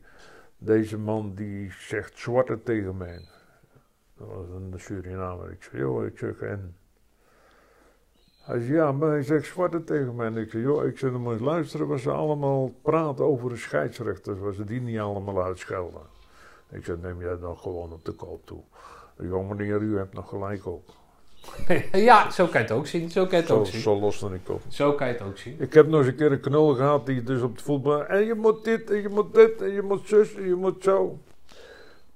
[0.58, 3.28] deze man die zegt zwarte tegen mij.
[4.16, 5.50] Dat was een Surinamer.
[5.50, 6.76] Ik zeg, joh, ik zeg, en...
[8.44, 10.26] Hij zegt, ja, maar hij zegt zwarte tegen mij.
[10.26, 13.48] En ik zeg, joh, ik zeg, dan moet je luisteren wat ze allemaal praten over
[13.48, 14.38] de scheidsrechters.
[14.38, 16.02] Wat ze die niet allemaal uitschelden.
[16.70, 18.62] Ik zeg, neem jij dan gewoon op de koop toe.
[19.18, 20.97] Jong meneer, u hebt nog gelijk ook.
[21.92, 23.10] ja, zo kan je het ook zien.
[23.10, 23.80] Zo kan je het Zo, ook zien.
[23.80, 24.62] zo loste ik op.
[24.68, 25.56] Zo kan je het ook zien.
[25.58, 28.04] Ik heb nog eens een keer een knul gehad die dus op het voetbal.
[28.04, 30.82] En je moet dit, en je moet dit, en je moet zus, en je moet
[30.82, 31.18] zo.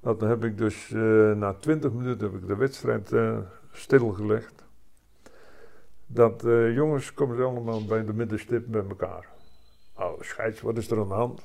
[0.01, 3.39] Nou, dan heb ik dus eh, na 20 minuten heb ik de wedstrijd eh,
[3.73, 4.65] stilgelegd.
[6.07, 9.29] Dat eh, jongens komen ze allemaal bij de middenstip bij elkaar.
[9.95, 11.39] Oh, scheids, wat is er aan de hand?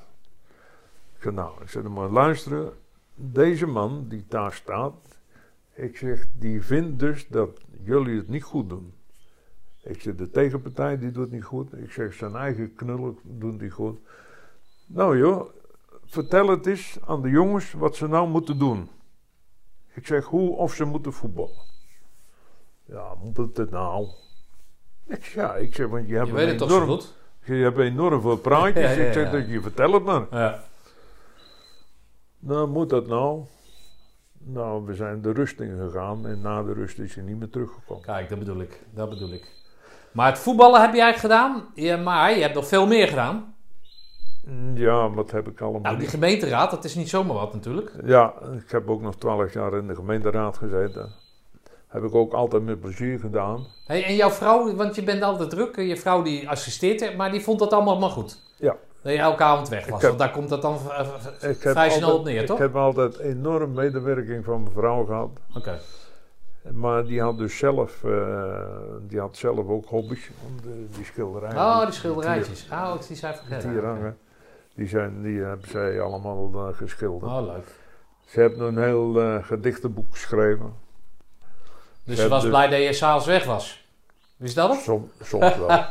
[1.16, 2.74] Ik zeg, nou, ik zeg, dan maar luisteren.
[3.16, 4.94] Deze man die daar staat,
[5.74, 8.94] ik zeg, die vindt dus dat jullie het niet goed doen.
[9.82, 11.74] Ik zeg, de tegenpartij die doet niet goed.
[11.74, 14.00] Ik zeg, zijn eigen knullen doen niet goed.
[14.86, 15.50] Nou joh,
[16.06, 18.90] vertel het eens aan de jongens wat ze nou moeten doen.
[19.94, 21.66] Ik zeg, hoe of ze moeten voetballen.
[22.86, 24.08] Ja, moet het nou?
[25.08, 27.14] Ik zeg, ja, ik zeg, want je hebt Je weet het toch zo enorm, goed?
[27.46, 28.84] je hebt enorm veel praatjes.
[28.96, 30.28] Ja, ja, Ik zeg, dat je vertel het maar.
[30.32, 30.64] Ja.
[32.40, 33.44] Nou, moet dat nou?
[34.50, 38.04] Nou, we zijn de rust ingegaan en na de rust is hij niet meer teruggekomen.
[38.04, 38.82] Kijk, dat bedoel ik.
[38.94, 39.56] Dat bedoel ik.
[40.12, 41.64] Maar het voetballen heb jij gedaan.
[41.74, 43.56] Ja, maar je hebt nog veel meer gedaan.
[44.46, 47.92] Mm, Ja, wat heb ik allemaal Nou, die gemeenteraad, dat is niet zomaar wat natuurlijk.
[48.06, 48.34] Ja,
[48.64, 51.12] ik heb ook nog twaalf jaar in de gemeenteraad gezeten.
[51.88, 53.66] Heb ik ook altijd met plezier gedaan.
[53.86, 55.76] Hey, en jouw vrouw, want je bent altijd druk.
[55.76, 58.42] Je vrouw die assisteert, maar die vond dat allemaal maar goed.
[58.58, 58.76] Ja.
[59.02, 59.96] Dat je elke avond weg was.
[59.96, 62.26] Ik heb- Want daar komt dat dan eh, eh, Ik heb vrij snel altijd- op
[62.26, 62.58] neer, Ik toch?
[62.58, 65.30] heb altijd enorm medewerking van mijn vrouw gehad.
[65.56, 65.80] Oké.
[66.74, 68.70] Maar die had dus zelf, eh,
[69.02, 70.28] die had zelf ook hobby's.
[70.28, 71.58] Eh, die schilderijen.
[71.58, 72.68] Oh, die die schilderijtjes.
[72.72, 73.86] Oh, die zijn Die vergeten.
[73.86, 74.18] hangen.
[74.76, 77.32] Die, zijn, die hebben zij allemaal geschilderd.
[77.32, 77.68] Oh, leuk.
[78.26, 80.74] Ze hebben een heel gedichtenboek geschreven.
[82.04, 83.86] Dus Ze was blij dat je s'avonds weg was.
[84.38, 84.70] Wist dat?
[84.70, 84.80] het?
[84.80, 85.68] Som, soms wel.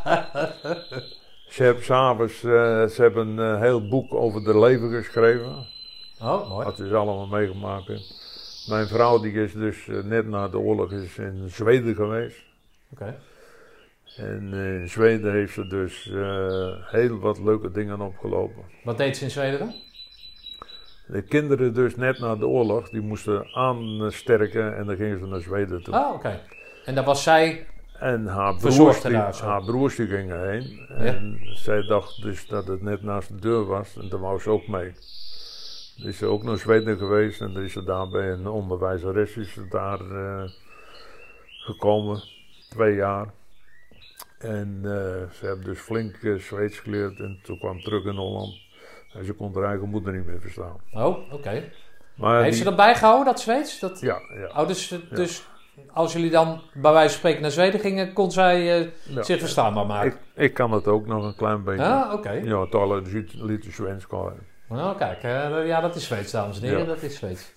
[1.48, 5.66] ze hebben s'avonds eh, ze hebben een eh, heel boek over de leven geschreven.
[6.20, 6.64] Oh, mooi.
[6.64, 8.04] Wat ze allemaal meegemaakt hebben.
[8.68, 12.42] Mijn vrouw die is dus eh, net na de oorlog is in Zweden geweest.
[12.92, 13.18] Oké.
[14.16, 16.10] En in Zweden heeft ze dus
[16.90, 18.62] heel wat leuke dingen opgelopen.
[18.84, 19.74] Wat deed ze in Zweden dan?
[21.06, 25.40] De kinderen dus net na de oorlog, die moesten aansterken en dan gingen ze naar
[25.40, 25.94] Zweden toe.
[25.94, 26.40] Oh, oké.
[26.84, 27.66] En daar was zij...
[27.98, 30.86] En haar broers, die, haar broers die gingen heen.
[30.88, 33.96] En zij dacht dus dat het net naast de deur was.
[33.96, 34.92] En daar wou ze ook mee.
[35.96, 37.40] Dus is ze ook naar Zweden geweest.
[37.40, 40.50] En dan is ze daar bij een onderwijzeres is ze daar eh,
[41.64, 42.22] gekomen.
[42.68, 43.26] Twee jaar.
[44.38, 47.20] En eh, ze hebben dus flink eh, Zweeds geleerd.
[47.20, 48.54] En toen kwam terug in Holland.
[49.12, 50.80] En ze kon haar eigen moeder niet meer verstaan.
[50.92, 51.50] Oh, oké.
[51.50, 53.78] Heeft die- ze dat bijgehouden, dat Zweeds?
[53.78, 54.00] Dat...
[54.00, 54.62] Ja, ja.
[54.62, 55.46] Oh, dus, dus
[55.92, 59.22] als jullie dan bij wijze van spreken naar Zweden gingen, kon zij eh, Ja.
[59.22, 60.10] zich verstaanbaar maken?
[60.10, 61.84] Ik, ik kan het ook nog een klein beetje.
[61.84, 62.30] Ah, oké.
[62.30, 64.32] Ja, talen lite svenska.
[64.68, 66.84] Nou, kijk, eh, ja, dat is Zweeds, dames en heren, Ja.
[66.84, 67.52] dat is Zweeds.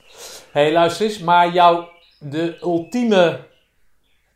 [0.51, 1.89] Hé, hey, luister eens, maar jouw,
[2.20, 3.47] de ultieme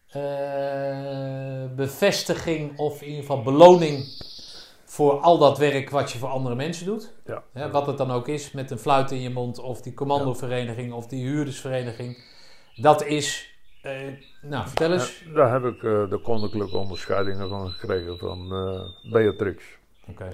[0.08, 4.06] eh, bevestiging of in ieder geval beloning
[4.86, 7.14] voor al dat werk wat je voor andere mensen doet.
[7.26, 7.44] Ja.
[7.54, 10.94] Hè, wat het dan ook is, met een fluit in je mond of die commandovereniging
[10.94, 12.24] of die huurdersvereniging.
[12.76, 13.53] Dat is,
[14.42, 15.24] nou vertel eens.
[15.26, 19.64] Ja, daar heb ik eh, de koninklijke onderscheidingen van gekregen van eh, Beatrix.
[20.08, 20.34] Oké.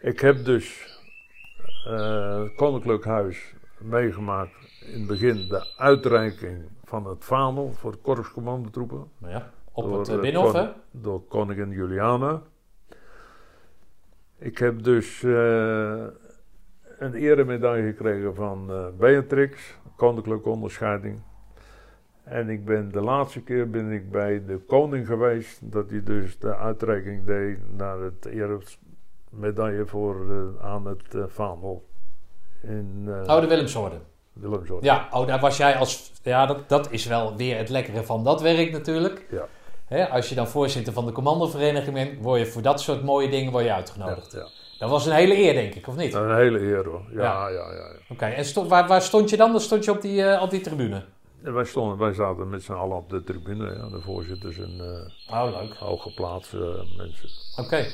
[0.00, 0.98] Ik heb dus
[1.86, 7.98] eh, het Koninklijk Huis meegemaakt in het begin de uitreiking van het vaandel voor de
[7.98, 9.10] korpscommandotroepen.
[9.18, 10.68] Nou ja, op Door, het eh, eh, Binnenhof hè?
[10.90, 12.42] door koningin Juliana.
[14.38, 16.04] Ik heb dus eh,
[16.98, 21.22] een eremedaille gekregen van eh, Beatrix, koninklijke onderscheiding.
[22.30, 26.38] En ik ben de laatste keer ben ik bij de koning geweest, dat hij dus
[26.38, 31.84] de uitreiking deed naar het eremedaille voor eh, aan het eh, vaandel
[32.62, 33.96] in eh Oh, de Willemsorde.
[34.84, 36.12] Ja, oh, daar was jij als.
[36.22, 39.26] Ja, dat, dat is wel weer het lekkere van dat werk natuurlijk.
[39.30, 39.46] Ja.
[39.84, 43.28] Hè, als je dan voorzitter van de commandovereniging bent, word je voor dat soort mooie
[43.28, 44.32] dingen word je uitgenodigd.
[44.32, 44.46] ja.
[44.78, 46.14] Dat was een hele eer, denk ik, of niet?
[46.14, 47.02] Een hele eer hoor.
[47.12, 47.72] Ja, Ja.
[47.72, 47.92] ja.
[48.08, 49.50] Oké, en stond, waar, waar stond je dan?
[49.50, 51.02] Dan stond je op die, eh, op die tribune.
[51.42, 54.80] En wij, stonden, wij zaten met z'n allen op de tribune, ja, de voorzitters en
[55.28, 55.74] eh Oh, leuk.
[55.74, 57.28] hooggeplaatste eh, mensen.
[57.56, 57.86] Oké.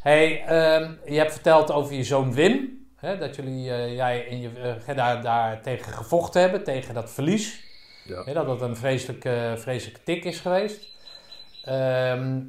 [0.00, 2.86] Hey, ehm, je hebt verteld over je zoon Wim.
[2.96, 7.60] Hè, dat jullie, eh, jij en je, daar, daar tegen gevochten hebben, tegen dat verlies.
[8.04, 8.24] Ja.
[8.24, 10.88] Hè, dat het een vreselijke, vreselijke tik is geweest.
[11.64, 12.40] Ehm,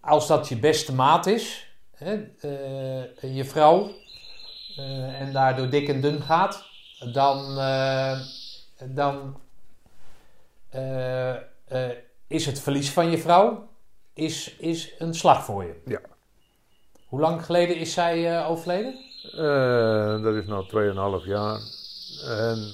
[0.00, 2.12] als dat je beste maat is, hè,
[3.20, 3.90] je vrouw,
[5.18, 6.64] en daardoor dik en dun gaat,
[7.12, 7.54] dan,
[8.94, 9.40] dan
[10.68, 11.96] eh, eh,
[12.26, 13.68] is het verlies van je vrouw
[14.12, 15.80] is, is een slag voor je.
[15.84, 16.00] Ja.
[17.06, 19.06] Hoe lang geleden is zij eh, overleden?
[20.22, 21.60] Dat is nu 2,5 jaar.
[22.24, 22.72] En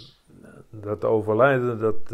[0.70, 2.08] dat overlijden, dat,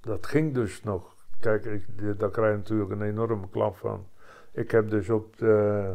[0.00, 1.14] dat ging dus nog.
[1.40, 1.84] Kijk, ik,
[2.18, 4.06] daar krijg je natuurlijk een enorme klap van.
[4.52, 5.94] Ik heb dus op de,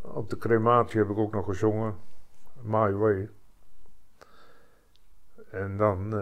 [0.00, 1.96] op de crematie heb ik ook nog gezongen.
[2.62, 3.28] My Way.
[5.50, 6.14] En dan,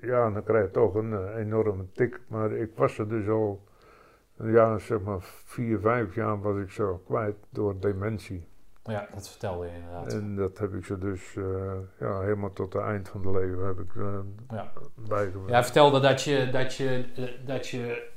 [0.00, 2.20] ja, dan krijg je toch een eh, enorme tik.
[2.26, 3.62] Maar ik was er dus al,
[4.44, 8.48] ja, zeg maar vier, vijf jaar was ik zo kwijt door dementie.
[8.84, 10.12] Ja, dat vertelde je inderdaad.
[10.12, 11.44] En dat heb ik ze dus eh,
[12.00, 14.18] ja, helemaal tot het eind van het leven heb ik uh,
[14.50, 14.72] Ja.
[14.94, 15.50] bijgewerkt.
[15.50, 17.04] Jij vertelde dat je, dat je,
[17.46, 18.08] dat je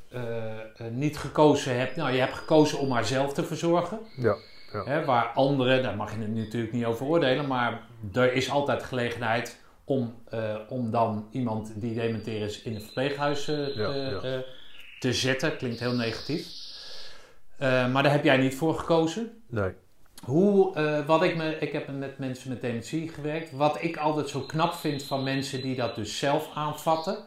[0.92, 1.96] niet gekozen hebt.
[1.96, 4.00] Nou, je hebt gekozen om haar zelf te verzorgen.
[4.16, 4.36] Ja,
[4.72, 4.84] ja.
[4.84, 7.82] Hè, waar anderen, daar mag je het natuurlijk niet over oordelen, maar
[8.14, 13.48] er is altijd gelegenheid om, eh, om dan iemand die dementeren is in een verpleeghuis
[13.48, 14.44] eh, Ja, eh, ja.
[15.00, 15.58] te zetten.
[15.58, 16.48] Klinkt heel negatief.
[17.60, 19.42] Maar daar heb jij niet voor gekozen.
[19.48, 19.72] Nee.
[20.26, 23.52] Hoe, wat ik me, ik heb met mensen met dementie gewerkt.
[23.52, 27.18] Wat ik altijd zo knap vind van mensen die dat dus zelf aanvatten,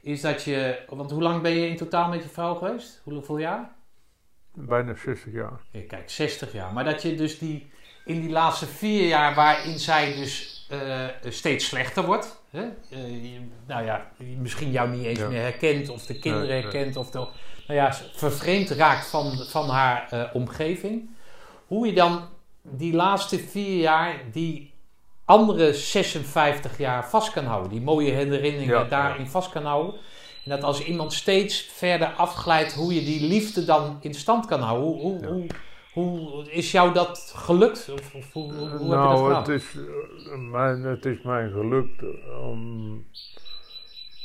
[0.00, 3.00] is dat je, want hoe lang ben je in totaal met je vrouw geweest?
[3.04, 3.76] Hoe- Hoeveel jaar?
[4.54, 5.60] Bijna 60 jaar.
[5.70, 6.72] Ja, kijk, 60 jaar.
[6.72, 7.70] Maar dat je dus die,
[8.04, 12.40] in die laatste vier jaar waarin zij dus eh, steeds slechter wordt.
[12.50, 12.60] Hè?
[12.90, 14.06] eh, je- nou ja,
[14.38, 15.28] misschien jou niet eens Ja.
[15.28, 16.72] meer herkent of de kinderen Nee, nee.
[16.72, 16.96] herkent.
[16.96, 21.10] Of de, nou ja, vervreemd raakt van, van haar eh, omgeving.
[21.66, 22.28] Hoe je dan
[22.62, 24.72] die laatste vier jaar die
[25.24, 27.70] andere 56 jaar vast kan houden.
[27.70, 29.94] Die mooie herinneringen Ja, daarin vast kan houden.
[30.44, 34.60] En dat als iemand steeds verder afglijdt, hoe je die liefde dan in stand kan
[34.60, 34.88] houden.
[34.88, 35.46] Hoe, hoe, hoe,
[35.98, 37.90] hoe is jou dat gelukt?
[37.92, 39.42] Of, of hoe, hoe, hoe heb je dat nou, gedaan?
[39.42, 42.02] het is, eh, mijn, het is mij gelukt
[42.42, 43.04] om,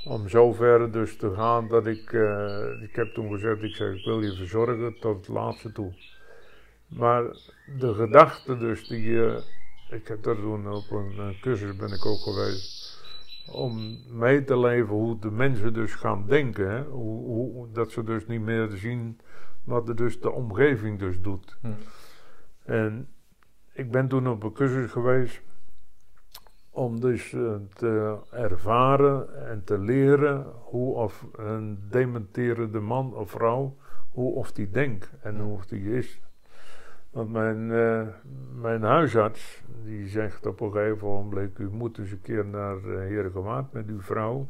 [0.05, 4.05] om zover dus te gaan dat ik, eh, ik heb toen gezegd, ik zeg, ik
[4.05, 5.93] wil je verzorgen tot het laatste toe.
[6.87, 7.23] Maar
[7.79, 9.37] de gedachte dus die, eh,
[9.89, 13.01] ik heb daar toen op een, een cursus ben ik ook geweest,
[13.51, 16.71] om mee te leven hoe de mensen dus gaan denken.
[16.71, 16.83] Hè?
[16.83, 19.19] Hoe, hoe, dat ze dus niet meer zien
[19.63, 21.57] wat er dus de omgeving dus doet.
[21.61, 21.67] Hm.
[22.63, 23.07] En
[23.73, 25.41] ik ben toen op een cursus geweest
[26.69, 33.77] om dus eh, te ervaren en te leren hoe of een dementerende man of vrouw,
[34.09, 36.21] hoe of die denkt en hoe of die is.
[37.09, 38.07] Want mijn, eh,
[38.61, 42.97] mijn huisarts, die zegt op een gegeven moment, u moet eens een keer naar uh,
[42.97, 44.49] Herengewaard met uw vrouw,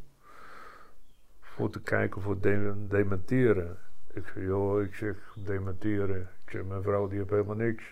[1.40, 3.78] voor te kijken voor de dementeren.
[4.14, 6.22] Ik zeg, joh, ik zeg, dementeren.
[6.46, 7.84] Ik zeg, mijn vrouw die heeft helemaal niks.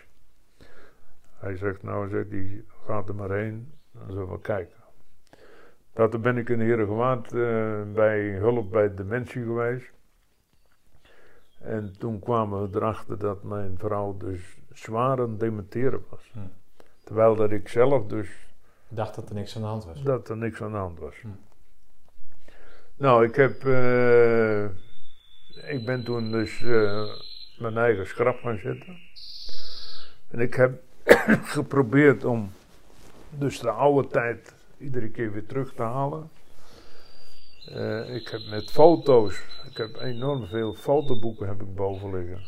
[1.38, 4.76] Hij zegt, nou, zegt die gaat er maar heen, dan zullen we kijken.
[5.94, 9.90] Later ben ik in Herengewaard uh, bij hulp bij dementie geweest.
[11.58, 16.30] En toen kwamen we erachter dat mijn vrouw dus zwaar aan dementeren was.
[16.32, 16.38] Hm.
[17.04, 18.28] Terwijl dat ik zelf dus
[18.88, 20.02] dacht dat er niks aan de hand was.
[20.02, 21.20] dat er niks aan de hand was.
[21.20, 21.28] Hm.
[22.96, 23.64] Nou, ik heb.
[23.64, 24.66] eh,
[25.54, 27.04] ik ben toen dus eh,
[27.58, 28.98] mijn eigen schrap gaan zetten.
[30.30, 30.82] En ik heb
[31.56, 32.52] geprobeerd om.
[33.30, 36.30] Dus de oude tijd iedere keer weer terug te halen.
[37.66, 39.42] Eh, ik heb met foto's.
[39.70, 42.40] Ik heb enorm veel fotoboeken heb ik boven liggen.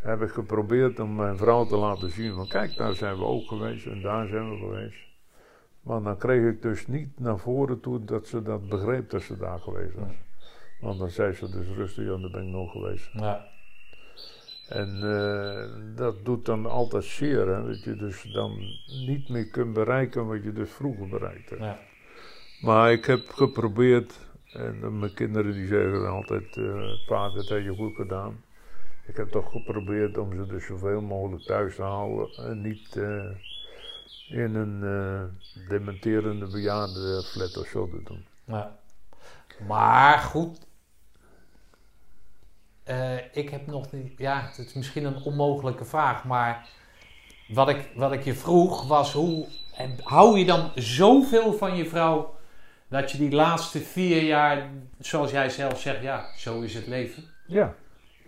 [0.00, 2.34] Heb ik geprobeerd om mijn vrouw te laten zien.
[2.34, 5.06] Van kijk, daar zijn we ook geweest en daar zijn we geweest.
[5.80, 9.36] Maar dan kreeg ik dus niet naar voren toe dat ze dat begreep dat ze
[9.36, 10.14] daar geweest was.
[10.86, 13.08] Want dan zei ze dus rustig, ja, daar ben ik nog geweest.
[13.12, 13.48] Ja.
[14.68, 18.56] En eh, dat doet dan altijd zeer, hè, dat je dus dan
[19.06, 21.62] niet meer kunt bereiken wat je dus vroeger bereikt hebt.
[21.62, 21.78] Ja.
[22.60, 24.18] Maar ik heb geprobeerd,
[24.52, 26.58] en mijn kinderen die zeggen altijd,
[27.06, 28.44] pa, dat heb je goed gedaan.
[29.06, 33.30] Ik heb toch geprobeerd om ze dus zoveel mogelijk thuis te houden en niet eh,
[34.28, 34.80] in een
[35.68, 38.26] dementerende bejaardenflat of zo te doen.
[38.44, 38.78] Ja.
[39.66, 40.65] Maar goed.
[42.86, 44.12] Eh, ik heb nog niet.
[44.16, 46.24] Ja, het is misschien een onmogelijke vraag.
[46.24, 46.68] Maar
[47.48, 49.46] wat ik, wat ik je vroeg was: hoe
[50.02, 52.34] hou je dan zoveel van je vrouw.
[52.88, 57.24] dat je die laatste vier jaar, zoals jij zelf zegt, ja, zo is het leven.
[57.46, 57.74] Ja,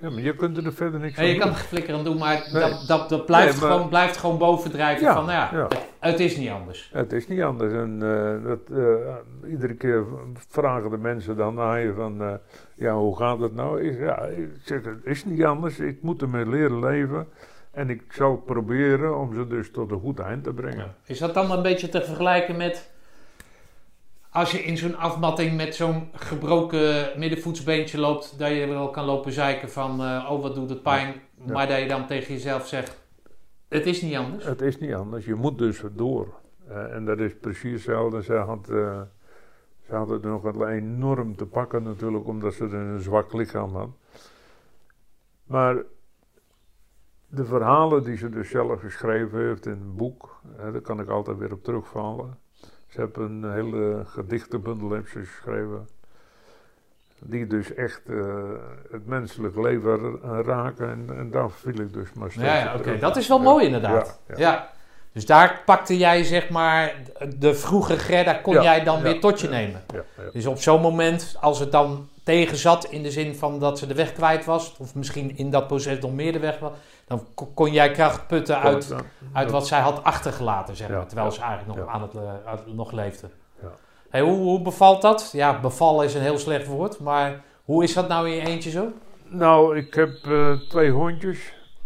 [0.01, 1.57] ja maar je kunt er verder niks Ja, je aan kan doen.
[1.57, 2.62] er flikker aan doen, maar Nee.
[2.62, 5.62] dat, dat, dat blijft, Nee, maar- gewoon, blijft gewoon bovendrijven Ja, van, nou ja, ja.
[5.68, 5.78] Het,
[6.11, 6.90] het is niet anders.
[6.92, 7.72] Het is niet anders.
[7.72, 10.05] En eh, dat, eh, iedere keer
[10.49, 12.32] vragen de mensen dan aan je van, eh,
[12.74, 13.82] ja, hoe gaat het nou?
[13.82, 15.78] Ik, ja, ik zeg, het is niet anders.
[15.78, 17.26] Ik moet ermee leren leven.
[17.72, 20.94] En ik zal proberen om ze dus tot een goed eind te brengen.
[21.07, 22.90] Is dat dan een beetje te vergelijken met
[24.39, 29.32] als je in zo'n afmatting met zo'n gebroken middenvoetsbeentje loopt, dat je wel kan lopen
[29.32, 31.14] zeiken van eh, oh wat doet het pijn,
[31.45, 31.53] Ja.
[31.53, 33.07] maar dat je dan tegen jezelf zegt
[33.68, 34.45] het is niet anders.
[34.45, 35.24] Het is niet anders.
[35.24, 36.34] Je moet dus door.
[36.68, 38.22] Eh, en dat is precies hetzelfde.
[38.22, 39.01] Ze had, eh,
[39.86, 43.89] ze het nog wel enorm te pakken natuurlijk, omdat ze een zwak lichaam had.
[45.45, 45.76] Maar
[47.26, 51.39] de verhalen die ze dus zelf geschreven heeft in een boek, daar kan ik altijd
[51.39, 52.39] weer op terugvallen.
[52.89, 55.89] Ze heeft een hele gedichtenbundel geschreven.
[57.20, 58.51] Die dus echt eh,
[58.91, 60.91] het menselijk leven ra- raken.
[60.91, 63.64] En, en daar viel ik dus maar steeds Ja, ja oké, dat is wel mooi
[63.66, 64.20] inderdaad.
[64.28, 64.70] ja, Ja, ja.
[65.19, 66.95] Dus daar pakte jij zeg maar
[67.37, 69.83] de vroege Gerda kon Ja, jij dan ja, weer tot je nemen.
[70.33, 73.87] Dus op zo'n moment, als het dan tegen zat in de zin van dat ze
[73.87, 76.71] de weg kwijt was, of misschien in dat proces nog meer de weg was,
[77.07, 78.95] dan ko- kon jij kracht putten uit,
[79.33, 82.93] uit wat zij had achtergelaten, zeg maar, terwijl ze eigenlijk nog, aan het, eh, nog
[82.93, 83.29] leefde.
[83.62, 83.69] Ja.
[84.11, 85.31] Hey, hoe, hoe bevalt dat?
[85.33, 88.71] Ja, bevallen is een heel slecht woord, maar hoe is dat nou in je eentje
[88.71, 88.87] zo?
[89.25, 91.39] Nou, ik heb eh, twee hondjes.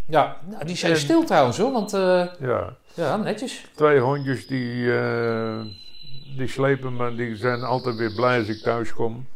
[0.06, 3.66] Ja, nou, die zijn En- stil trouwens hoor, want eh, Ja, ja, netjes.
[3.74, 5.60] twee hondjes die, eh,
[6.36, 7.14] die slepen me.
[7.14, 9.26] Die zijn altijd weer blij als ik thuis kom.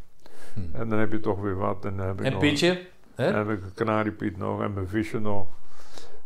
[0.55, 0.61] Hm.
[0.73, 1.85] En dan heb je toch weer wat.
[1.85, 2.87] En dan heb ik En nog, Pietje?
[3.15, 3.33] Hè?
[3.33, 5.47] Dan heb ik een kanariepiet nog en mijn vissen nog.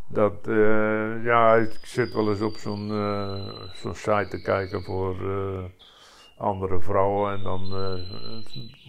[0.07, 5.17] Dat, eh, ja, ik zit wel eens op zo'n eh, zo'n site te kijken voor
[6.37, 7.33] andere vrouwen.
[7.33, 7.61] En dan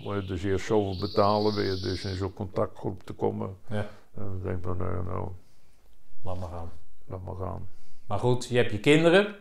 [0.03, 1.55] moet je dus eerst zoveel betalen.
[1.55, 3.55] Weer dus in zo'n contactgroep te komen.
[3.67, 3.87] Ja.
[4.15, 5.27] En dan denk ik van, nou, nou,
[6.23, 6.71] Laat maar gaan.
[7.05, 7.67] laat maar gaan.
[8.11, 9.35] Maar goed, je hebt je kinderen.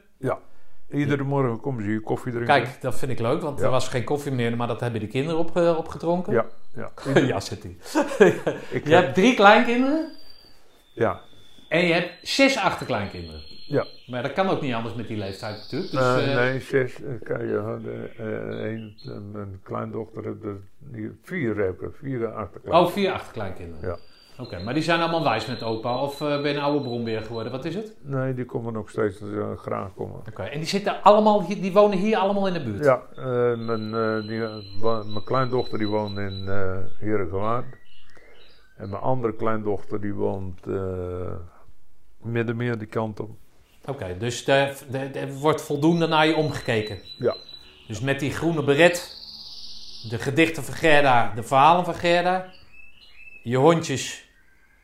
[0.91, 2.55] Iedere morgen komen ze hier koffie drinken.
[2.63, 3.65] Kijk, dat vind ik leuk, want Ja.
[3.65, 6.33] er was geen koffie meer, maar dat hebben de kinderen op, eh, opgedronken.
[6.33, 6.91] Ja, ja.
[7.21, 7.63] ja, zit
[8.85, 10.13] Je hebt drie kleinkinderen
[10.95, 11.21] ja,
[11.69, 13.41] en je hebt zes achterkleinkinderen.
[13.67, 13.87] Ja.
[14.07, 15.91] Maar dat kan ook niet anders met die leeftijd natuurlijk.
[15.93, 16.95] Dus, Eh, eh, nee, zes.
[17.03, 18.97] eh, Kijk, je had eh, eh, een,
[19.35, 22.87] een, kleindochter, er die- vier heb ik, vier achterkleinkinderen.
[22.87, 23.89] Oh, vier achterkleinkinderen.
[23.89, 23.97] Ja.
[24.41, 27.23] Oké, maar die zijn allemaal wijs met opa of eh, ben je een oude bronbeer
[27.23, 27.53] geworden?
[27.53, 27.97] Wat is het?
[28.03, 29.21] Nee, die komen nog steeds
[29.57, 30.21] graag komen.
[30.29, 32.85] Oké, en die zitten allemaal, die wonen hier allemaal in de buurt?
[32.85, 33.25] Ja, eh,
[33.59, 37.79] mijn, eh, mijn kleindochter die woont in eh Herengewaard.
[38.77, 40.61] En mijn andere kleindochter die woont
[42.23, 43.31] middenmeer die kant op.
[43.87, 46.99] Oké, dus er wordt voldoende naar je omgekeken?
[47.19, 47.37] Ja.
[47.87, 49.17] Dus met die groene beret,
[50.09, 52.47] de gedichten van Gerda, de verhalen van Gerda,
[53.43, 54.30] je hondjes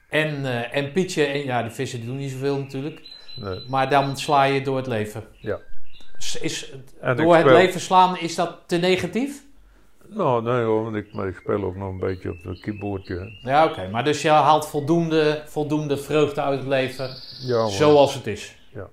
[0.09, 1.25] en, eh, en Pietje.
[1.25, 3.01] En ja, die vissen die doen niet zoveel natuurlijk.
[3.37, 3.61] Nee.
[3.69, 5.25] Maar dan sla je door het leven.
[5.41, 5.59] Ja.
[6.41, 9.45] Is, door het speel- leven slaan, is dat te negatief?
[10.09, 13.39] Nou, nee hoor, want ik, maar ik speel ook nog een beetje op het keyboardje.
[13.43, 13.89] Ja, oké.
[13.89, 17.11] Maar dus je haalt voldoende, voldoende vreugde uit het leven,
[17.41, 18.59] Ja, zoals het is?
[18.75, 18.89] Ja.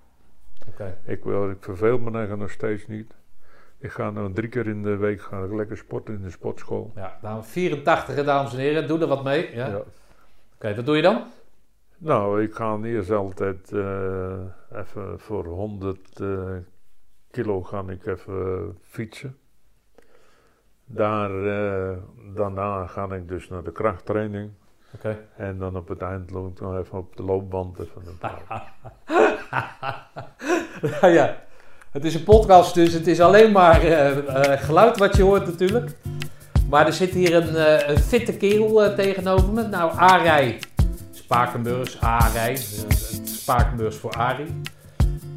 [0.68, 0.98] Oké.
[1.06, 3.12] Ik, wil, ik verveel me eigenlijk nog steeds niet.
[3.80, 6.92] Ik ga nou drie keer in de week ga lekker sporten in de sportschool.
[6.96, 9.56] Ja, nou 84 dames en heren, doe er wat mee.
[9.56, 9.68] Ja?
[9.68, 9.82] Ja.
[10.56, 11.24] Oké, wat doe je dan?
[12.04, 14.40] Nou, ik ga eerst altijd eh,
[14.72, 16.56] even voor 100 eh,
[17.32, 19.38] kilo ga ik even fietsen.
[20.86, 21.98] Daar, eh,
[22.36, 24.52] daarna ga ik dus naar de krachttraining.
[24.96, 25.28] Oké.
[25.38, 27.80] En dan op het eind loop ik nog even op de loopband.
[27.80, 28.74] Even een paar.
[31.02, 31.44] Nou ja,
[31.92, 33.80] het is een podcast, dus het is alleen maar
[34.60, 35.96] geluid wat je hoort natuurlijk.
[36.74, 39.68] Maar er zit hier een, een fitte kerel eh, tegenover me.
[39.68, 40.60] Nou, Arij
[41.12, 44.62] Spakenburgs, Arij, eh, Spakenburgs voor Ari.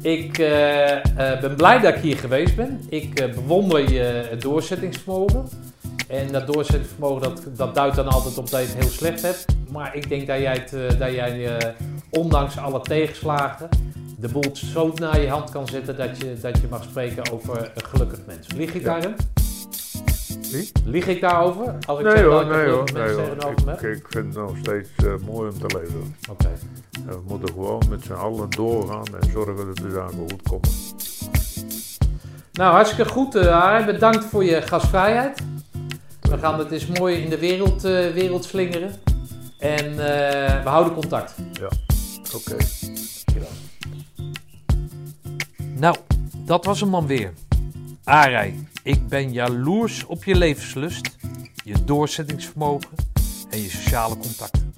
[0.01, 0.37] Ik
[1.41, 2.85] ben blij dat ik hier geweest ben.
[2.89, 5.47] Ik bewonder je doorzettingsvermogen.
[6.07, 9.45] En dat doorzettingsvermogen, dat, dat duidt dan altijd op dat je het heel slecht hebt.
[9.71, 11.57] Maar ik denk dat jij, het, dat jij
[12.09, 13.69] ondanks alle tegenslagen,
[14.19, 17.71] de boel zo naar je hand kan zetten dat je, dat je mag spreken over
[17.75, 18.47] een gelukkig mens.
[18.55, 18.87] Lieg ik Ja.
[18.87, 19.15] daarin?
[20.51, 20.71] Wie?
[20.85, 21.75] Lieg ik daarover?
[21.85, 22.91] Als ik Nee zeg hoor, dat nee hoor.
[22.93, 23.91] Nee, hoor.
[23.91, 26.15] Ik, vind het nog steeds eh, mooi om te leven.
[26.29, 26.51] Oké.
[27.05, 30.69] We moeten gewoon met z'n allen doorgaan en zorgen dat de zaken goed komen.
[32.57, 33.85] Nou, hartstikke goed, uh, Arjen.
[33.85, 35.41] Bedankt voor je gastvrijheid.
[36.21, 38.91] We gaan het eens mooi in de wereld, eh, wereld slingeren.
[39.59, 41.35] En eh, we houden contact.
[42.35, 42.55] Oké.
[45.75, 45.95] Nou,
[46.45, 47.33] dat was hem dan weer.
[48.03, 48.55] Arij,
[48.87, 51.15] ik ben jaloers op je levenslust,
[51.63, 52.89] je doorzettingsvermogen
[53.49, 54.73] en je sociale contacten.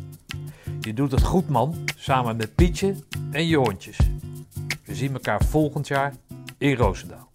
[0.79, 2.95] Je doet het goed, man, samen met Pietje
[3.31, 3.97] en je hondjes.
[4.85, 6.13] We zien elkaar volgend jaar
[6.57, 7.28] in Roosendaal.